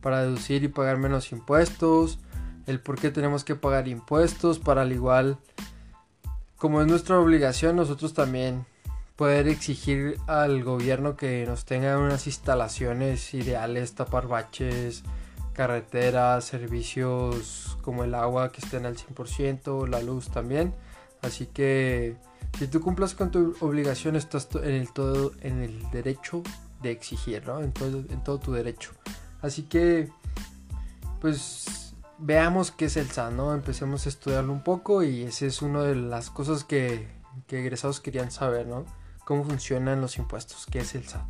para 0.00 0.22
deducir 0.22 0.64
y 0.64 0.68
pagar 0.68 0.98
menos 0.98 1.32
impuestos, 1.32 2.18
el 2.66 2.80
por 2.80 2.98
qué 2.98 3.10
tenemos 3.10 3.44
que 3.44 3.54
pagar 3.54 3.88
impuestos, 3.88 4.58
para 4.58 4.82
al 4.82 4.92
igual 4.92 5.38
como 6.62 6.80
es 6.80 6.86
nuestra 6.86 7.18
obligación, 7.18 7.74
nosotros 7.74 8.14
también 8.14 8.66
poder 9.16 9.48
exigir 9.48 10.16
al 10.28 10.62
gobierno 10.62 11.16
que 11.16 11.44
nos 11.44 11.64
tenga 11.64 11.98
unas 11.98 12.28
instalaciones 12.28 13.34
ideales, 13.34 13.96
tapar 13.96 14.28
baches, 14.28 15.02
carreteras, 15.54 16.44
servicios 16.44 17.76
como 17.82 18.04
el 18.04 18.14
agua 18.14 18.52
que 18.52 18.60
estén 18.60 18.86
al 18.86 18.96
100%, 18.96 19.88
la 19.88 20.02
luz 20.02 20.30
también. 20.30 20.72
Así 21.20 21.46
que 21.46 22.16
si 22.58 22.68
tú 22.68 22.80
cumplas 22.80 23.14
con 23.14 23.32
tu 23.32 23.56
obligación 23.60 24.14
estás 24.14 24.48
en 24.54 24.74
el 24.74 24.92
todo 24.92 25.32
en 25.40 25.62
el 25.62 25.90
derecho 25.90 26.44
de 26.80 26.92
exigir, 26.92 27.44
¿no? 27.44 27.60
En 27.60 27.72
todo, 27.72 27.98
en 28.08 28.22
todo 28.22 28.38
tu 28.38 28.52
derecho. 28.52 28.92
Así 29.40 29.64
que 29.64 30.10
pues 31.20 31.91
veamos 32.22 32.70
qué 32.70 32.86
es 32.86 32.96
el 32.96 33.10
SAT, 33.10 33.32
¿no? 33.32 33.52
Empecemos 33.52 34.06
a 34.06 34.08
estudiarlo 34.08 34.52
un 34.52 34.62
poco 34.62 35.02
y 35.02 35.22
esa 35.22 35.46
es 35.46 35.62
una 35.62 35.82
de 35.82 35.96
las 35.96 36.30
cosas 36.30 36.64
que, 36.64 37.08
que 37.46 37.60
egresados 37.60 38.00
querían 38.00 38.30
saber, 38.30 38.66
¿no? 38.66 38.84
cómo 39.24 39.44
funcionan 39.44 40.00
los 40.00 40.18
impuestos, 40.18 40.66
qué 40.66 40.80
es 40.80 40.94
el 40.94 41.06
SAT. 41.06 41.24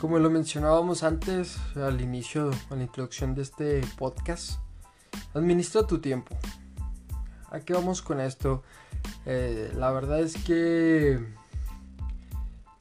Como 0.00 0.18
lo 0.18 0.30
mencionábamos 0.30 1.04
antes, 1.04 1.58
al 1.76 2.00
inicio, 2.00 2.50
a 2.70 2.74
la 2.74 2.82
introducción 2.82 3.34
de 3.34 3.42
este 3.42 3.80
podcast, 3.96 4.58
administra 5.32 5.86
tu 5.86 6.00
tiempo. 6.00 6.36
¿A 7.50 7.60
qué 7.60 7.72
vamos 7.72 8.02
con 8.02 8.20
esto? 8.20 8.62
Eh, 9.26 9.72
la 9.76 9.92
verdad 9.92 10.20
es 10.20 10.36
que 10.42 11.24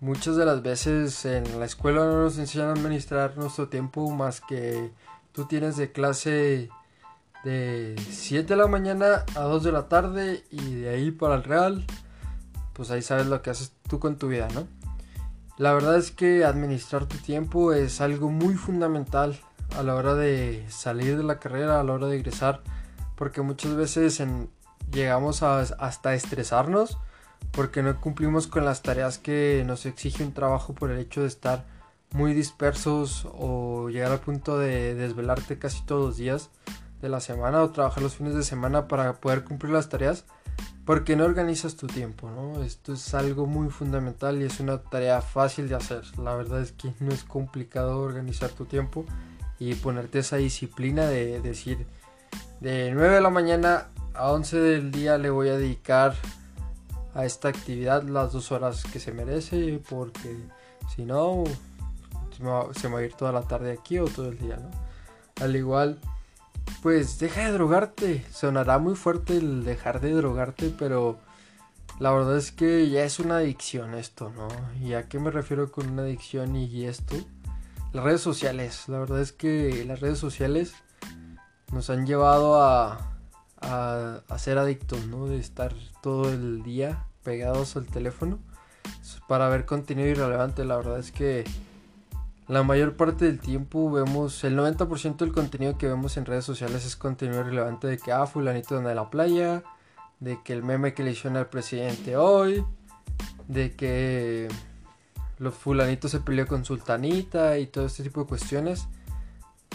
muchas 0.01 0.35
de 0.35 0.45
las 0.45 0.61
veces 0.63 1.25
en 1.25 1.59
la 1.59 1.65
escuela 1.65 2.05
no 2.05 2.23
nos 2.23 2.37
enseñan 2.39 2.69
a 2.69 2.73
administrar 2.73 3.37
nuestro 3.37 3.69
tiempo 3.69 4.09
más 4.09 4.41
que 4.41 4.91
tú 5.31 5.45
tienes 5.45 5.77
de 5.77 5.91
clase 5.91 6.69
de 7.43 7.95
7 8.09 8.47
de 8.47 8.55
la 8.55 8.67
mañana 8.67 9.25
a 9.35 9.41
2 9.41 9.63
de 9.63 9.71
la 9.71 9.87
tarde 9.87 10.43
y 10.49 10.75
de 10.75 10.89
ahí 10.89 11.11
para 11.11 11.35
el 11.35 11.43
Real, 11.43 11.85
pues 12.73 12.89
ahí 12.91 13.03
sabes 13.03 13.27
lo 13.27 13.41
que 13.43 13.51
haces 13.51 13.73
tú 13.87 13.99
con 13.99 14.17
tu 14.17 14.27
vida, 14.27 14.47
¿no? 14.53 14.67
La 15.57 15.73
verdad 15.73 15.95
es 15.97 16.09
que 16.09 16.45
administrar 16.45 17.05
tu 17.05 17.17
tiempo 17.17 17.71
es 17.71 18.01
algo 18.01 18.29
muy 18.31 18.55
fundamental 18.55 19.39
a 19.77 19.83
la 19.83 19.93
hora 19.93 20.15
de 20.15 20.65
salir 20.69 21.15
de 21.15 21.23
la 21.23 21.39
carrera, 21.39 21.79
a 21.79 21.83
la 21.83 21.93
hora 21.93 22.07
de 22.07 22.17
egresar, 22.17 22.61
porque 23.15 23.41
muchas 23.41 23.75
veces 23.75 24.21
llegamos 24.91 25.43
a, 25.43 25.59
hasta 25.59 26.15
estresarnos 26.15 26.97
porque 27.51 27.81
no 27.83 27.99
cumplimos 27.99 28.47
con 28.47 28.65
las 28.65 28.81
tareas 28.81 29.17
que 29.17 29.63
nos 29.65 29.85
exige 29.85 30.23
un 30.23 30.33
trabajo 30.33 30.73
por 30.73 30.91
el 30.91 30.99
hecho 30.99 31.21
de 31.21 31.27
estar 31.27 31.65
muy 32.11 32.33
dispersos 32.33 33.27
o 33.33 33.89
llegar 33.89 34.11
al 34.11 34.19
punto 34.19 34.57
de 34.57 34.95
desvelarte 34.95 35.57
casi 35.57 35.83
todos 35.83 36.05
los 36.05 36.17
días 36.17 36.49
de 37.01 37.09
la 37.09 37.19
semana 37.19 37.63
o 37.63 37.71
trabajar 37.71 38.03
los 38.03 38.15
fines 38.15 38.35
de 38.35 38.43
semana 38.43 38.87
para 38.87 39.13
poder 39.13 39.43
cumplir 39.43 39.73
las 39.73 39.89
tareas 39.89 40.25
porque 40.85 41.15
no 41.15 41.25
organizas 41.25 41.75
tu 41.75 41.87
tiempo, 41.87 42.29
¿no? 42.29 42.63
Esto 42.63 42.93
es 42.93 43.13
algo 43.13 43.45
muy 43.45 43.69
fundamental 43.69 44.41
y 44.41 44.45
es 44.45 44.59
una 44.59 44.79
tarea 44.79 45.21
fácil 45.21 45.69
de 45.69 45.75
hacer. 45.75 46.03
La 46.17 46.35
verdad 46.35 46.61
es 46.61 46.71
que 46.71 46.93
no 46.99 47.11
es 47.11 47.23
complicado 47.23 47.99
organizar 47.99 48.49
tu 48.49 48.65
tiempo 48.65 49.05
y 49.59 49.75
ponerte 49.75 50.19
esa 50.19 50.37
disciplina 50.37 51.05
de 51.05 51.39
decir 51.39 51.85
de 52.59 52.91
9 52.93 53.15
de 53.15 53.21
la 53.21 53.29
mañana 53.29 53.87
a 54.13 54.31
11 54.31 54.59
del 54.59 54.91
día 54.91 55.17
le 55.17 55.29
voy 55.29 55.49
a 55.49 55.57
dedicar 55.57 56.15
a 57.13 57.25
esta 57.25 57.49
actividad 57.49 58.03
las 58.03 58.31
dos 58.31 58.51
horas 58.51 58.83
que 58.83 58.99
se 58.99 59.11
merece 59.11 59.81
porque 59.89 60.37
si 60.95 61.03
no 61.03 61.43
se 62.73 62.87
me 62.87 62.93
va 62.95 62.99
a 62.99 63.03
ir 63.03 63.13
toda 63.13 63.31
la 63.31 63.43
tarde 63.43 63.71
aquí 63.71 63.99
o 63.99 64.05
todo 64.05 64.29
el 64.29 64.39
día, 64.39 64.57
¿no? 64.57 64.69
Al 65.43 65.55
igual 65.55 65.99
pues 66.81 67.19
deja 67.19 67.45
de 67.45 67.51
drogarte. 67.51 68.25
Sonará 68.31 68.79
muy 68.79 68.95
fuerte 68.95 69.37
el 69.37 69.63
dejar 69.63 70.01
de 70.01 70.11
drogarte, 70.13 70.73
pero 70.77 71.19
la 71.99 72.11
verdad 72.11 72.37
es 72.37 72.51
que 72.51 72.89
ya 72.89 73.03
es 73.03 73.19
una 73.19 73.37
adicción 73.37 73.93
esto, 73.93 74.31
¿no? 74.35 74.47
¿Y 74.83 74.93
a 74.93 75.07
qué 75.07 75.19
me 75.19 75.31
refiero 75.31 75.71
con 75.71 75.89
una 75.89 76.03
adicción 76.03 76.55
y 76.55 76.85
esto? 76.85 77.15
Las 77.93 78.03
redes 78.03 78.21
sociales. 78.21 78.85
La 78.87 78.99
verdad 78.99 79.21
es 79.21 79.31
que 79.31 79.85
las 79.85 79.99
redes 79.99 80.17
sociales 80.17 80.73
nos 81.71 81.89
han 81.89 82.05
llevado 82.07 82.61
a, 82.61 83.10
a, 83.61 84.21
ser 84.37 84.57
adictos, 84.57 85.05
¿no? 85.07 85.27
De 85.27 85.37
estar 85.37 85.73
todo 86.01 86.31
el 86.31 86.63
día 86.63 87.05
pegados 87.23 87.75
al 87.75 87.85
teléfono 87.85 88.39
para 89.27 89.49
ver 89.49 89.65
contenido 89.65 90.07
irrelevante. 90.09 90.65
La 90.65 90.77
verdad 90.77 90.99
es 90.99 91.11
que 91.11 91.45
la 92.47 92.63
mayor 92.63 92.97
parte 92.97 93.25
del 93.25 93.39
tiempo 93.39 93.91
vemos, 93.91 94.43
el 94.43 94.57
90% 94.57 95.17
del 95.17 95.31
contenido 95.31 95.77
que 95.77 95.87
vemos 95.87 96.17
en 96.17 96.25
redes 96.25 96.43
sociales 96.43 96.85
es 96.85 96.95
contenido 96.95 97.43
relevante 97.43 97.87
de 97.87 97.97
que, 97.97 98.11
ah, 98.11 98.25
fulanito 98.25 98.77
anda 98.77 98.89
en 98.89 98.97
la 98.97 99.09
playa, 99.09 99.63
de 100.19 100.39
que 100.43 100.53
el 100.53 100.63
meme 100.63 100.93
que 100.93 101.03
le 101.03 101.11
hicieron 101.11 101.37
al 101.37 101.47
presidente 101.47 102.17
hoy, 102.17 102.65
de 103.47 103.75
que 103.75 104.49
los 105.39 105.53
fulanitos 105.55 106.11
se 106.11 106.19
peleó 106.19 106.45
con 106.45 106.65
sultanita 106.65 107.57
y 107.57 107.67
todo 107.67 107.85
este 107.85 108.03
tipo 108.03 108.21
de 108.21 108.27
cuestiones. 108.27 108.87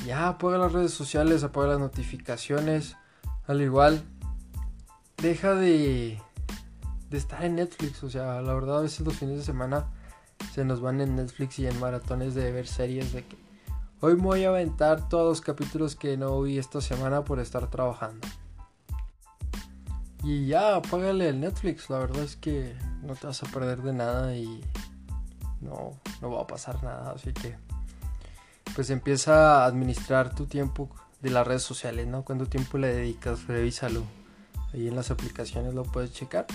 Ya, 0.05 0.29
apaga 0.29 0.59
las 0.59 0.73
redes 0.73 0.93
sociales, 0.93 1.43
apaga 1.43 1.69
las 1.69 1.81
notificaciones. 1.81 2.97
Al 3.47 3.61
igual, 3.61 4.03
deja 5.19 5.55
de, 5.55 6.21
de 7.11 7.19
estar 7.19 7.45
en 7.45 7.57
Netflix. 7.57 8.03
O 8.03 8.11
sea, 8.11 8.41
la 8.43 8.55
verdad, 8.55 8.79
a 8.79 8.83
veces 8.83 9.01
los 9.01 9.15
fines 9.15 9.39
de 9.39 9.45
semana 9.45 9.87
se 10.53 10.65
nos 10.65 10.81
van 10.81 11.01
en 11.01 11.17
Netflix 11.17 11.59
y 11.59 11.67
en 11.67 11.79
maratones 11.79 12.35
de 12.35 12.51
ver 12.53 12.67
series 12.67 13.13
de 13.13 13.25
que 13.25 13.37
hoy 14.01 14.17
me 14.17 14.23
voy 14.23 14.45
a 14.45 14.49
aventar 14.49 15.09
todos 15.09 15.29
los 15.29 15.41
capítulos 15.41 15.97
que 15.97 16.17
no 16.17 16.41
vi 16.43 16.59
esta 16.59 16.81
semana 16.81 17.25
por 17.25 17.39
estar 17.39 17.71
trabajando. 17.71 18.27
Y 20.25 20.47
ya, 20.47 20.77
apágale 20.77 21.29
el 21.29 21.41
Netflix, 21.41 21.89
la 21.89 21.99
verdad 21.99 22.25
es 22.25 22.37
que 22.37 22.77
no 23.03 23.15
te 23.15 23.29
vas 23.29 23.43
a 23.43 23.47
perder 23.47 23.83
de 23.83 23.93
nada 23.93 24.35
y 24.35 24.65
no, 25.61 25.93
no 26.21 26.31
va 26.31 26.43
a 26.43 26.47
pasar 26.47 26.83
nada, 26.83 27.13
así 27.13 27.33
que 27.33 27.57
pues 28.75 28.91
empieza 28.91 29.63
a 29.63 29.67
administrar 29.67 30.35
tu 30.35 30.47
tiempo 30.47 30.91
de 31.21 31.31
las 31.31 31.47
redes 31.47 31.63
sociales, 31.63 32.07
¿no? 32.07 32.25
Cuánto 32.25 32.47
tiempo 32.47 32.79
le 32.79 32.95
dedicas, 32.95 33.47
revísalo. 33.47 34.03
Ahí 34.73 34.89
en 34.89 34.97
las 34.97 35.11
aplicaciones 35.11 35.75
lo 35.75 35.85
puedes 35.85 36.13
checar. 36.13 36.47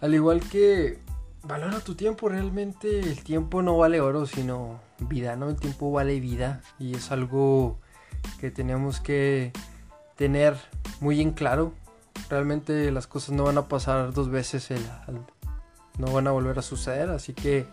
Al 0.00 0.14
igual 0.14 0.40
que 0.40 0.98
valora 1.42 1.80
tu 1.80 1.94
tiempo, 1.94 2.28
realmente 2.28 3.00
el 3.00 3.22
tiempo 3.22 3.62
no 3.62 3.76
vale 3.76 4.00
oro, 4.00 4.26
sino 4.26 4.80
vida, 4.98 5.36
¿no? 5.36 5.48
El 5.48 5.56
tiempo 5.56 5.90
vale 5.90 6.20
vida 6.20 6.60
y 6.78 6.94
es 6.94 7.10
algo 7.10 7.78
que 8.40 8.50
tenemos 8.50 9.00
que 9.00 9.52
tener 10.16 10.56
muy 11.00 11.20
en 11.20 11.32
claro. 11.32 11.72
Realmente 12.28 12.90
las 12.90 13.06
cosas 13.06 13.30
no 13.30 13.44
van 13.44 13.58
a 13.58 13.68
pasar 13.68 14.12
dos 14.12 14.28
veces, 14.28 14.68
no 15.98 16.12
van 16.12 16.26
a 16.26 16.32
volver 16.32 16.58
a 16.58 16.62
suceder, 16.62 17.10
así 17.10 17.32
que 17.32 17.66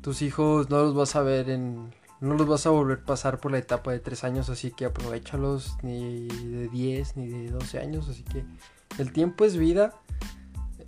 tus 0.00 0.22
hijos 0.22 0.70
no 0.70 0.82
los 0.82 0.94
vas 0.94 1.16
a 1.16 1.22
ver 1.22 1.50
en... 1.50 1.94
No 2.20 2.34
los 2.34 2.46
vas 2.46 2.66
a 2.66 2.70
volver 2.70 2.98
a 2.98 3.06
pasar 3.06 3.38
por 3.38 3.52
la 3.52 3.58
etapa 3.58 3.92
de 3.92 4.00
tres 4.00 4.24
años, 4.24 4.48
así 4.50 4.72
que 4.72 4.84
aprovechalos 4.84 5.76
ni 5.82 6.26
de 6.26 6.68
10 6.68 7.16
ni 7.16 7.28
de 7.28 7.50
12 7.50 7.78
años, 7.78 8.08
así 8.08 8.24
que 8.24 8.44
el 8.98 9.12
tiempo 9.12 9.44
es 9.44 9.56
vida 9.56 9.94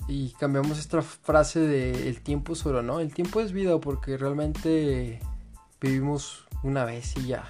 y 0.08 0.30
cambiamos 0.30 0.78
esta 0.78 1.02
frase 1.02 1.60
de 1.60 2.08
el 2.08 2.20
tiempo 2.20 2.56
solo, 2.56 2.82
¿no? 2.82 2.98
El 2.98 3.14
tiempo 3.14 3.40
es 3.40 3.52
vida 3.52 3.78
porque 3.78 4.16
realmente 4.16 5.20
vivimos 5.80 6.48
una 6.64 6.84
vez 6.84 7.16
y 7.16 7.28
ya. 7.28 7.44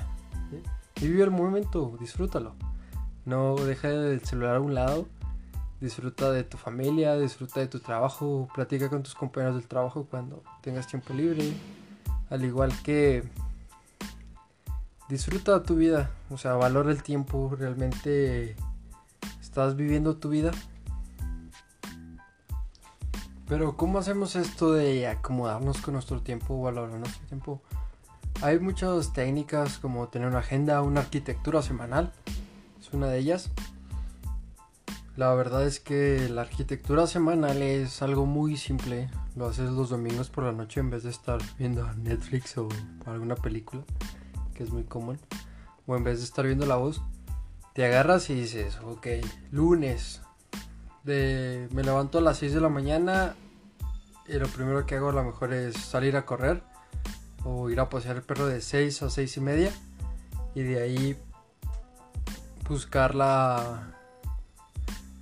Y 1.00 1.08
vive 1.08 1.24
el 1.24 1.30
momento, 1.30 1.96
disfrútalo. 1.98 2.54
No 3.24 3.54
deja 3.56 3.88
el 3.88 4.20
celular 4.20 4.56
a 4.56 4.60
un 4.60 4.74
lado. 4.74 5.06
Disfruta 5.80 6.30
de 6.30 6.44
tu 6.44 6.58
familia, 6.58 7.16
disfruta 7.16 7.60
de 7.60 7.66
tu 7.66 7.80
trabajo, 7.80 8.48
platica 8.54 8.90
con 8.90 9.02
tus 9.02 9.14
compañeros 9.14 9.56
del 9.56 9.66
trabajo 9.66 10.06
cuando 10.10 10.42
tengas 10.60 10.86
tiempo 10.86 11.14
libre. 11.14 11.54
Al 12.28 12.44
igual 12.44 12.70
que 12.82 13.24
disfruta 15.10 15.62
tu 15.62 15.76
vida, 15.76 16.10
o 16.30 16.38
sea, 16.38 16.54
valora 16.54 16.90
el 16.90 17.02
tiempo, 17.02 17.54
realmente 17.58 18.56
estás 19.40 19.76
viviendo 19.76 20.16
tu 20.16 20.30
vida 20.30 20.52
pero 23.50 23.76
¿cómo 23.76 23.98
hacemos 23.98 24.36
esto 24.36 24.74
de 24.74 25.08
acomodarnos 25.08 25.80
con 25.80 25.94
nuestro 25.94 26.22
tiempo, 26.22 26.62
valorar 26.62 26.96
nuestro 27.00 27.26
tiempo? 27.26 27.60
Hay 28.42 28.60
muchas 28.60 29.12
técnicas 29.12 29.78
como 29.78 30.06
tener 30.06 30.28
una 30.28 30.38
agenda, 30.38 30.80
una 30.82 31.00
arquitectura 31.00 31.60
semanal. 31.60 32.12
Es 32.78 32.92
una 32.92 33.08
de 33.08 33.18
ellas. 33.18 33.50
La 35.16 35.34
verdad 35.34 35.66
es 35.66 35.80
que 35.80 36.28
la 36.28 36.42
arquitectura 36.42 37.08
semanal 37.08 37.60
es 37.60 38.02
algo 38.02 38.24
muy 38.24 38.56
simple. 38.56 39.10
Lo 39.34 39.48
haces 39.48 39.70
los 39.70 39.90
domingos 39.90 40.30
por 40.30 40.44
la 40.44 40.52
noche 40.52 40.78
en 40.78 40.90
vez 40.90 41.02
de 41.02 41.10
estar 41.10 41.40
viendo 41.58 41.92
Netflix 41.94 42.56
o 42.56 42.68
alguna 43.04 43.34
película, 43.34 43.82
que 44.60 44.64
es 44.64 44.72
muy 44.72 44.84
común. 44.84 45.18
O 45.86 45.96
en 45.96 46.04
vez 46.04 46.18
de 46.18 46.24
estar 46.24 46.44
viendo 46.44 46.66
la 46.66 46.76
voz, 46.76 47.00
te 47.72 47.82
agarras 47.86 48.28
y 48.28 48.34
dices, 48.34 48.78
ok, 48.84 49.06
lunes, 49.50 50.20
de 51.02 51.66
me 51.72 51.82
levanto 51.82 52.18
a 52.18 52.20
las 52.20 52.36
6 52.36 52.52
de 52.52 52.60
la 52.60 52.68
mañana 52.68 53.34
y 54.28 54.34
lo 54.34 54.46
primero 54.48 54.84
que 54.84 54.96
hago 54.96 55.08
a 55.08 55.12
lo 55.12 55.24
mejor 55.24 55.54
es 55.54 55.78
salir 55.78 56.14
a 56.14 56.26
correr 56.26 56.62
o 57.42 57.70
ir 57.70 57.80
a 57.80 57.88
pasear 57.88 58.16
el 58.16 58.22
perro 58.22 58.46
de 58.46 58.60
6 58.60 59.02
a 59.02 59.08
6 59.08 59.38
y 59.38 59.40
media 59.40 59.72
y 60.54 60.60
de 60.60 60.82
ahí 60.82 61.16
buscar 62.68 63.14
la 63.14 63.96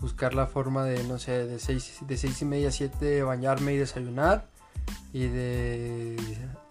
buscar 0.01 0.35
la 0.35 0.49
forma 0.49 0.83
de 0.83 1.05
no 1.05 1.21
sé 1.21 1.47
de 1.47 1.61
6 1.61 1.99
de 2.09 2.17
6 2.17 2.43
y 2.43 2.45
media 2.45 2.69
a 2.69 2.73
7 2.73 3.23
bañarme 3.23 3.75
y 3.75 3.77
desayunar 3.77 4.49
y 5.13 5.27
de 5.27 6.17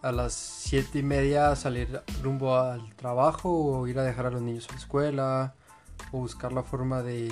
a 0.02 0.12
las 0.12 0.34
7 0.34 1.00
y 1.00 1.04
media 1.04 1.56
salir 1.56 2.02
rumbo 2.22 2.56
al 2.56 2.94
trabajo 2.96 3.50
o 3.50 3.88
ir 3.88 4.00
a 4.00 4.04
dejar 4.04 4.28
a 4.28 4.32
los 4.32 4.42
niños 4.42 4.68
a 4.70 4.74
la 4.74 4.80
escuela 4.80 5.56
o 6.12 6.20
buscar 6.20 6.54
la 6.54 6.64
forma 6.64 7.02
de 7.02 7.32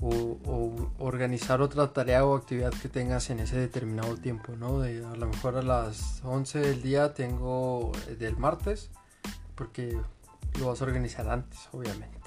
o, 0.00 0.90
organizar 0.98 1.60
otra 1.60 1.92
tarea 1.92 2.24
o 2.24 2.36
actividad 2.36 2.72
que 2.72 2.88
tengas 2.88 3.30
en 3.30 3.40
ese 3.40 3.58
determinado 3.58 4.16
tiempo, 4.16 4.54
¿no? 4.56 4.80
De, 4.80 5.04
a 5.04 5.16
lo 5.16 5.26
mejor 5.26 5.56
a 5.56 5.62
las 5.62 6.22
11 6.24 6.60
del 6.60 6.82
día 6.82 7.14
tengo 7.14 7.92
del 8.18 8.36
martes, 8.36 8.90
porque 9.54 9.98
lo 10.58 10.68
vas 10.68 10.80
a 10.80 10.84
organizar 10.84 11.28
antes, 11.28 11.68
obviamente. 11.72 12.17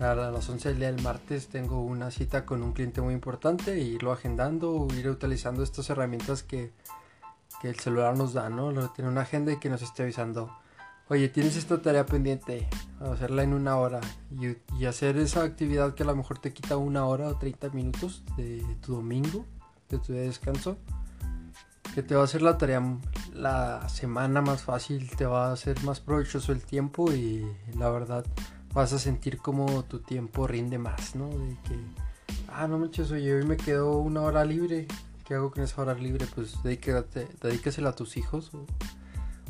A 0.00 0.14
las 0.14 0.48
11 0.48 0.70
del 0.70 0.78
día 0.78 0.92
del 0.92 1.02
martes 1.02 1.48
tengo 1.48 1.82
una 1.82 2.10
cita 2.10 2.44
con 2.44 2.62
un 2.62 2.72
cliente 2.72 3.00
muy 3.00 3.14
importante 3.14 3.74
e 3.74 3.80
irlo 3.80 4.12
agendando 4.12 4.72
o 4.72 4.92
ir 4.94 5.08
utilizando 5.08 5.62
estas 5.62 5.90
herramientas 5.90 6.42
que, 6.42 6.72
que 7.60 7.68
el 7.68 7.78
celular 7.78 8.16
nos 8.16 8.32
da, 8.32 8.48
¿no? 8.48 8.72
Tener 8.92 9.10
una 9.10 9.20
agenda 9.20 9.52
y 9.52 9.58
que 9.58 9.68
nos 9.68 9.82
esté 9.82 10.02
avisando 10.02 10.50
oye, 11.10 11.28
tienes 11.28 11.56
esta 11.56 11.82
tarea 11.82 12.06
pendiente, 12.06 12.68
hacerla 13.00 13.42
en 13.42 13.52
una 13.52 13.76
hora 13.76 14.00
y, 14.30 14.86
hacer 14.86 15.18
esa 15.18 15.42
actividad 15.42 15.94
que 15.94 16.04
a 16.04 16.06
lo 16.06 16.14
mejor 16.14 16.38
te 16.38 16.52
quita 16.52 16.76
una 16.76 17.04
hora 17.04 17.28
o 17.28 17.36
30 17.36 17.70
minutos 17.70 18.22
de 18.36 18.64
tu 18.80 18.94
domingo, 18.94 19.44
de 19.88 19.98
tu 19.98 20.12
día 20.12 20.22
de 20.22 20.28
descanso, 20.28 20.78
que 21.94 22.04
te 22.04 22.14
va 22.14 22.20
a 22.20 22.24
hacer 22.24 22.42
la 22.42 22.56
tarea 22.56 22.80
la 23.34 23.88
semana 23.88 24.40
más 24.40 24.62
fácil, 24.62 25.10
te 25.16 25.26
va 25.26 25.48
a 25.48 25.52
hacer 25.52 25.82
más 25.82 25.98
provechoso 25.98 26.52
el 26.52 26.64
tiempo 26.64 27.12
y 27.12 27.44
la 27.76 27.90
verdad 27.90 28.24
vas 28.72 28.92
a 28.92 28.98
sentir 28.98 29.38
como 29.38 29.84
tu 29.84 30.00
tiempo 30.00 30.46
rinde 30.46 30.78
más, 30.78 31.14
¿no? 31.14 31.28
De 31.28 31.56
que, 31.64 31.78
ah, 32.48 32.66
no 32.68 32.78
manches, 32.78 33.10
oye, 33.10 33.34
hoy 33.34 33.44
me 33.44 33.56
quedo 33.56 33.98
una 33.98 34.22
hora 34.22 34.44
libre, 34.44 34.86
¿qué 35.26 35.34
hago 35.34 35.50
con 35.50 35.62
esa 35.62 35.82
hora 35.82 35.94
libre? 35.94 36.26
Pues 36.34 36.62
dedícate, 36.62 37.28
dedícasela 37.42 37.90
a 37.90 37.96
tus 37.96 38.16
hijos 38.16 38.52
o 38.54 38.66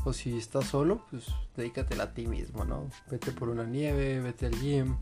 o 0.04 0.12
si 0.12 0.37
estás 0.37 0.66
solo, 0.66 1.04
pues 1.11 1.26
dedícatela 1.56 2.04
a 2.04 2.14
ti 2.14 2.26
mismo, 2.26 2.64
¿no? 2.64 2.88
Vete 3.11 3.33
por 3.33 3.48
una 3.48 3.64
nieve, 3.64 4.20
vete 4.20 4.46
al 4.46 4.59
gym, 4.59 4.96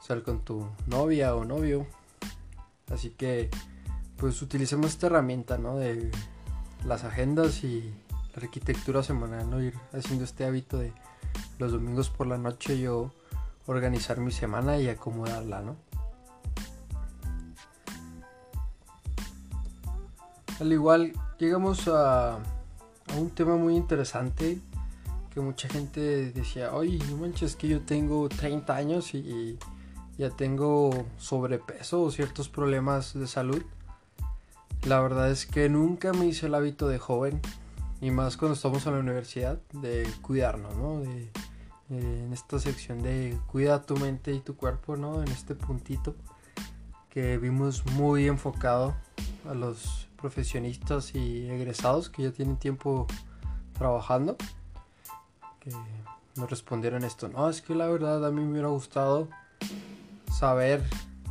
sal 0.00 0.22
con 0.22 0.44
tu 0.44 0.68
novia 0.86 1.34
o 1.34 1.44
novio. 1.44 1.86
Así 2.92 3.10
que, 3.10 3.50
pues 4.16 4.40
utilicemos 4.42 4.90
esta 4.90 5.06
herramienta, 5.06 5.58
¿no? 5.58 5.76
De 5.76 6.10
las 6.84 7.04
agendas 7.04 7.62
y 7.64 7.94
la 8.34 8.42
arquitectura 8.42 9.02
semanal, 9.02 9.48
¿no? 9.48 9.62
Ir 9.62 9.74
haciendo 9.92 10.24
este 10.24 10.44
hábito 10.44 10.78
de 10.78 10.92
los 11.58 11.72
domingos 11.72 12.10
por 12.10 12.26
la 12.26 12.38
noche 12.38 12.78
yo 12.80 13.10
organizar 13.66 14.18
mi 14.18 14.32
semana 14.32 14.78
y 14.78 14.88
acomodarla, 14.88 15.60
¿no? 15.60 15.76
Al 20.60 20.72
igual, 20.72 21.12
llegamos 21.38 21.86
a 21.86 22.38
un 23.16 23.30
tema 23.30 23.56
muy 23.56 23.76
interesante 23.76 24.58
que 25.32 25.40
mucha 25.40 25.68
gente 25.68 26.32
decía, 26.32 26.74
oye, 26.74 26.98
no 27.10 27.18
manches 27.18 27.54
que 27.54 27.68
yo 27.68 27.80
tengo 27.82 28.28
30 28.28 28.74
años 28.74 29.14
y, 29.14 29.58
ya 30.16 30.30
tengo 30.30 31.06
sobrepeso 31.16 32.02
o 32.02 32.10
ciertos 32.10 32.48
problemas 32.48 33.14
de 33.14 33.28
salud. 33.28 33.62
La 34.84 35.00
verdad 35.00 35.30
es 35.30 35.46
que 35.46 35.68
nunca 35.68 36.12
me 36.12 36.26
hice 36.26 36.46
el 36.46 36.56
hábito 36.56 36.88
de 36.88 36.98
joven, 36.98 37.40
y 38.00 38.10
más 38.10 38.36
cuando 38.36 38.54
estamos 38.54 38.86
en 38.86 38.92
la 38.94 39.00
universidad, 39.00 39.60
de 39.72 40.08
cuidarnos, 40.22 40.76
¿no? 40.76 41.00
De, 41.00 41.30
en 41.90 42.32
esta 42.32 42.58
sección 42.58 43.02
de 43.02 43.38
cuida 43.46 43.82
tu 43.82 43.96
mente 43.96 44.32
y 44.32 44.40
tu 44.40 44.56
cuerpo, 44.56 44.96
¿no? 44.96 45.22
En 45.22 45.28
este 45.28 45.54
puntito 45.54 46.14
que 47.08 47.38
vimos 47.38 47.84
muy 47.92 48.26
enfocado 48.26 48.94
a 49.48 49.54
los 49.54 50.08
profesionistas 50.20 51.14
y 51.14 51.48
egresados 51.48 52.10
que 52.10 52.24
ya 52.24 52.32
tienen 52.32 52.56
tiempo 52.58 53.06
trabajando 53.72 54.36
que 55.60 55.70
nos 56.36 56.50
respondieron 56.50 57.04
esto. 57.04 57.28
No, 57.28 57.48
es 57.48 57.62
que 57.62 57.74
la 57.74 57.86
verdad 57.86 58.24
a 58.26 58.30
mí 58.30 58.42
me 58.42 58.52
hubiera 58.52 58.68
gustado 58.68 59.28
saber 60.32 60.84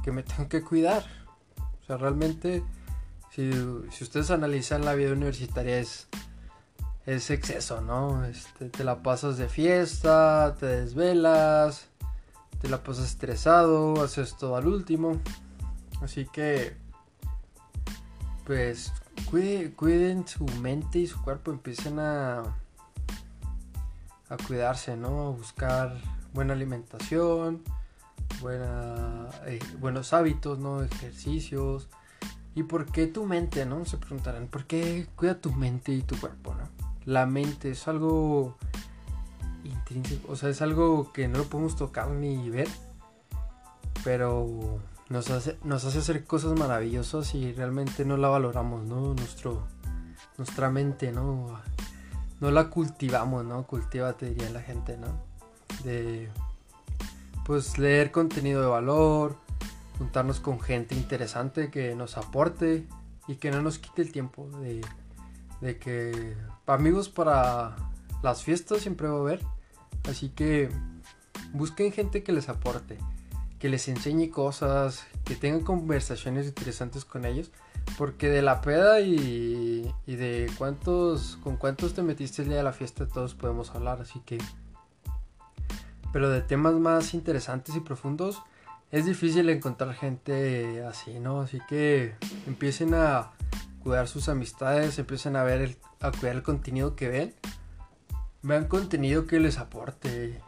que 0.04 0.12
me 0.12 0.24
tengo 0.24 0.50
que 0.50 0.64
cuidar. 0.64 1.06
O 1.82 1.86
sea, 1.86 1.98
realmente, 1.98 2.64
si, 3.32 3.52
si 3.92 4.04
ustedes 4.04 4.32
analizan 4.32 4.84
la 4.84 4.96
vida 4.96 5.14
universitaria, 5.14 5.80
es, 5.80 6.08
es 7.08 7.30
exceso, 7.30 7.80
¿no? 7.80 8.26
Este, 8.26 8.70
te 8.70 8.84
la 8.84 9.02
pasas 9.02 9.38
de 9.38 9.48
fiesta, 9.48 10.56
te 10.60 10.66
desvelas, 10.66 11.88
te 12.60 12.68
la 12.68 12.84
pasas 12.84 13.06
estresado, 13.06 14.04
haces 14.04 14.36
todo 14.36 14.58
al 14.58 14.68
último. 14.68 15.18
Así 16.02 16.26
que, 16.26 16.76
pues, 18.46 18.92
cuiden 19.30 20.28
su 20.28 20.46
mente 20.62 21.00
y 21.00 21.08
su 21.08 21.22
cuerpo, 21.22 21.52
empiecen 21.52 21.98
a, 22.00 22.40
a 24.28 24.38
cuidarse, 24.46 24.98
¿no? 24.98 25.28
A 25.28 25.30
buscar 25.30 25.98
buena 26.34 26.54
alimentación, 26.54 27.64
buena, 28.42 29.30
eh, 29.46 29.60
buenos 29.80 30.12
hábitos, 30.12 30.60
¿no? 30.60 30.84
Ejercicios. 30.84 31.88
¿Y 32.54 32.64
por 32.64 32.92
qué 32.92 33.08
tu 33.08 33.26
mente, 33.26 33.66
no? 33.66 33.86
Se 33.86 33.98
preguntarán, 33.98 34.48
¿por 34.48 34.66
qué 34.66 35.08
cuida 35.16 35.40
tu 35.40 35.54
mente 35.54 35.94
y 35.94 36.02
tu 36.02 36.20
cuerpo, 36.20 36.54
no? 36.54 36.77
La 37.08 37.26
mente 37.26 37.72
es 37.72 37.88
algo 37.88 38.58
intrínseco, 39.64 40.30
o 40.30 40.36
sea, 40.36 40.50
es 40.50 40.62
algo 40.62 41.14
que 41.14 41.30
no 41.30 41.38
lo 41.38 41.46
podemos 41.46 41.78
tocar 41.78 42.10
ni 42.10 42.50
ver, 42.50 42.68
pero 44.04 44.82
nos 45.08 45.30
hace, 45.30 45.58
nos 45.64 45.86
hace 45.86 46.00
hacer 46.00 46.26
cosas 46.26 46.60
maravillosas 46.60 47.34
y 47.34 47.54
realmente 47.54 48.04
no 48.04 48.18
la 48.18 48.28
valoramos, 48.28 48.84
¿no? 48.84 49.14
Nuestro, 49.14 49.66
nuestra 50.38 50.70
mente, 50.70 51.14
¿no? 51.14 51.62
No 52.42 52.52
la 52.52 52.70
cultivamos, 52.70 53.46
¿no? 53.46 53.66
Cultiva, 53.66 54.12
te 54.18 54.32
diría 54.32 54.50
la 54.50 54.62
gente, 54.62 54.98
¿no? 54.98 55.08
De 55.86 56.30
pues 57.46 57.78
leer 57.78 58.12
contenido 58.12 58.60
de 58.62 58.68
valor, 58.68 59.38
juntarnos 59.98 60.42
con 60.42 60.60
gente 60.60 60.94
interesante 60.94 61.72
que 61.72 61.96
nos 61.96 62.18
aporte 62.18 62.86
y 63.30 63.36
que 63.36 63.50
no 63.50 63.62
nos 63.62 63.80
quite 63.80 64.02
el 64.02 64.12
tiempo 64.12 64.50
de, 64.60 64.82
de 65.62 65.78
que 65.78 66.36
amigos 66.66 67.10
para 67.10 67.76
las 68.24 68.44
fiestas 68.44 68.82
siempre 68.82 69.08
va 69.08 69.18
a 69.18 69.22
haber. 69.22 69.42
Así 70.10 70.30
que 70.30 70.70
busquen 71.54 71.92
gente 71.92 72.24
que 72.24 72.32
les 72.32 72.50
aporte 72.50 72.98
que 73.60 73.70
les 73.70 73.88
enseñe 73.88 74.30
cosas 74.30 75.06
que 75.26 75.36
tengan 75.36 75.62
conversaciones 75.62 76.48
interesantes 76.48 77.06
con 77.06 77.26
ellos. 77.26 77.52
Porque 77.98 78.28
de 78.28 78.42
la 78.42 78.60
peda 78.60 79.00
y, 79.00 79.94
y 80.06 80.16
de 80.18 80.52
cuántos 80.58 81.38
con 81.42 81.56
cuántos 81.56 81.94
te 81.94 82.04
metiste 82.04 82.42
el 82.42 82.50
día 82.50 82.58
de 82.58 82.64
la 82.64 82.74
fiesta 82.74 83.08
todos 83.08 83.34
podemos 83.34 83.74
hablar 83.74 84.02
así 84.02 84.20
que. 84.26 84.38
Pero 86.12 86.30
de 86.30 86.42
temas 86.42 86.74
más 86.74 87.14
interesantes 87.14 87.76
y 87.76 87.80
profundos 87.80 88.42
es 88.92 89.06
difícil 89.06 89.50
encontrar 89.50 89.94
gente 89.94 90.84
así, 90.84 91.20
¿no? 91.20 91.42
Así 91.42 91.60
que 91.70 92.16
empiecen 92.46 92.94
a 92.94 93.32
cuidar 93.84 94.08
sus 94.08 94.30
amistades, 94.30 94.98
empiecen 95.00 95.36
a 95.36 95.44
ver 95.44 95.62
el, 95.62 95.78
a 96.00 96.12
cuidar 96.12 96.36
el 96.36 96.44
contenido 96.44 96.96
que 96.96 97.10
ven. 97.10 97.36
Vean 98.42 98.66
contenido 98.66 99.26
que 99.26 99.40
les 99.40 99.58
aporte, 99.58 100.42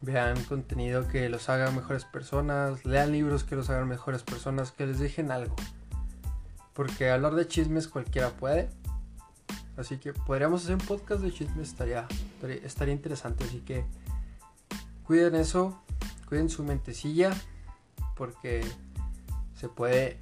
vean 0.00 0.42
contenido 0.44 1.08
que 1.08 1.28
los 1.28 1.48
haga 1.48 1.70
mejores 1.70 2.04
personas, 2.04 2.84
lean 2.84 3.12
libros 3.12 3.44
que 3.44 3.56
los 3.56 3.70
hagan 3.70 3.88
mejores 3.88 4.22
personas, 4.22 4.72
que 4.72 4.86
les 4.86 4.98
dejen 4.98 5.30
algo. 5.30 5.56
Porque 6.74 7.10
hablar 7.10 7.34
de 7.34 7.46
chismes 7.48 7.88
cualquiera 7.88 8.30
puede. 8.30 8.70
Así 9.76 9.98
que 9.98 10.12
podríamos 10.12 10.64
hacer 10.64 10.74
un 10.74 10.86
podcast 10.86 11.22
de 11.22 11.32
chismes, 11.32 11.68
estaría, 11.68 12.06
estaría 12.64 12.94
interesante. 12.94 13.44
Así 13.44 13.60
que 13.60 13.84
Cuiden 15.08 15.36
eso, 15.36 15.82
cuiden 16.28 16.50
su 16.50 16.62
mentecilla, 16.62 17.34
porque 18.14 18.62
se 19.54 19.70
puede 19.70 20.20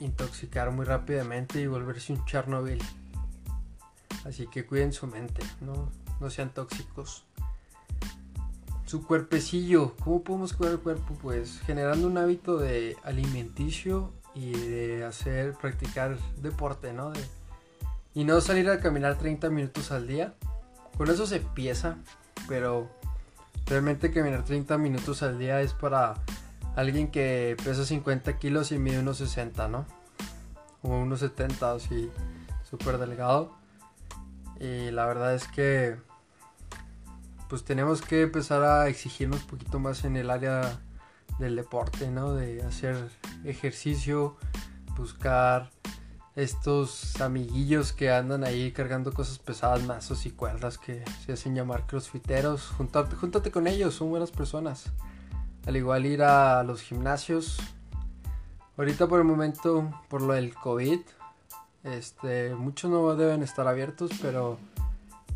intoxicar 0.00 0.70
muy 0.70 0.84
rápidamente 0.84 1.60
y 1.60 1.66
volverse 1.66 2.12
un 2.12 2.24
Chernobyl. 2.24 2.82
Así 4.24 4.46
que 4.46 4.66
cuiden 4.66 4.92
su 4.92 5.06
mente, 5.06 5.42
no, 5.60 5.90
no 6.20 6.30
sean 6.30 6.50
tóxicos. 6.50 7.24
Su 8.86 9.06
cuerpecillo, 9.06 9.94
¿cómo 9.96 10.22
podemos 10.22 10.52
cuidar 10.52 10.74
el 10.74 10.80
cuerpo? 10.80 11.14
Pues 11.20 11.60
generando 11.60 12.06
un 12.06 12.18
hábito 12.18 12.58
de 12.58 12.96
alimenticio 13.02 14.12
y 14.34 14.52
de 14.52 15.04
hacer, 15.04 15.54
practicar 15.54 16.18
deporte, 16.40 16.92
¿no? 16.92 17.12
y 18.14 18.24
no 18.24 18.40
salir 18.40 18.70
a 18.70 18.78
caminar 18.78 19.18
30 19.18 19.50
minutos 19.50 19.90
al 19.90 20.06
día. 20.06 20.34
Con 20.96 21.10
eso 21.10 21.26
se 21.26 21.36
empieza, 21.36 21.96
pero 22.46 22.88
Realmente 23.66 24.10
caminar 24.10 24.44
30 24.44 24.76
minutos 24.76 25.22
al 25.22 25.38
día 25.38 25.62
es 25.62 25.72
para 25.72 26.14
alguien 26.76 27.10
que 27.10 27.56
pesa 27.64 27.84
50 27.84 28.38
kilos 28.38 28.72
y 28.72 28.78
mide 28.78 28.98
unos 28.98 29.18
60, 29.18 29.68
¿no? 29.68 29.86
O 30.82 30.90
unos 30.90 31.20
70, 31.20 31.72
así, 31.72 32.10
súper 32.68 32.98
delgado. 32.98 33.54
Y 34.60 34.90
la 34.90 35.06
verdad 35.06 35.34
es 35.34 35.48
que 35.48 35.96
pues 37.48 37.64
tenemos 37.64 38.02
que 38.02 38.22
empezar 38.22 38.62
a 38.62 38.88
exigirnos 38.88 39.42
un 39.42 39.46
poquito 39.46 39.78
más 39.78 40.04
en 40.04 40.16
el 40.16 40.30
área 40.30 40.80
del 41.38 41.56
deporte, 41.56 42.10
¿no? 42.10 42.34
De 42.34 42.62
hacer 42.62 42.96
ejercicio, 43.44 44.36
buscar 44.96 45.70
estos 46.36 47.20
amiguillos 47.20 47.92
que 47.92 48.10
andan 48.10 48.42
ahí 48.42 48.72
cargando 48.72 49.12
cosas 49.12 49.38
pesadas, 49.38 49.84
mazos 49.84 50.26
y 50.26 50.30
cuerdas 50.30 50.78
que 50.78 51.04
se 51.24 51.32
hacen 51.32 51.54
llamar 51.54 51.86
crossfiteros. 51.86 52.66
Júntate 52.76 53.50
con 53.50 53.66
ellos, 53.66 53.94
son 53.94 54.10
buenas 54.10 54.30
personas. 54.30 54.92
Al 55.66 55.76
igual 55.76 56.06
ir 56.06 56.22
a 56.22 56.62
los 56.62 56.82
gimnasios. 56.82 57.58
Ahorita 58.76 59.06
por 59.06 59.20
el 59.20 59.24
momento, 59.24 59.90
por 60.08 60.20
lo 60.20 60.34
del 60.34 60.54
COVID, 60.54 61.00
este, 61.84 62.54
muchos 62.54 62.90
no 62.90 63.14
deben 63.14 63.42
estar 63.42 63.68
abiertos, 63.68 64.10
pero 64.20 64.58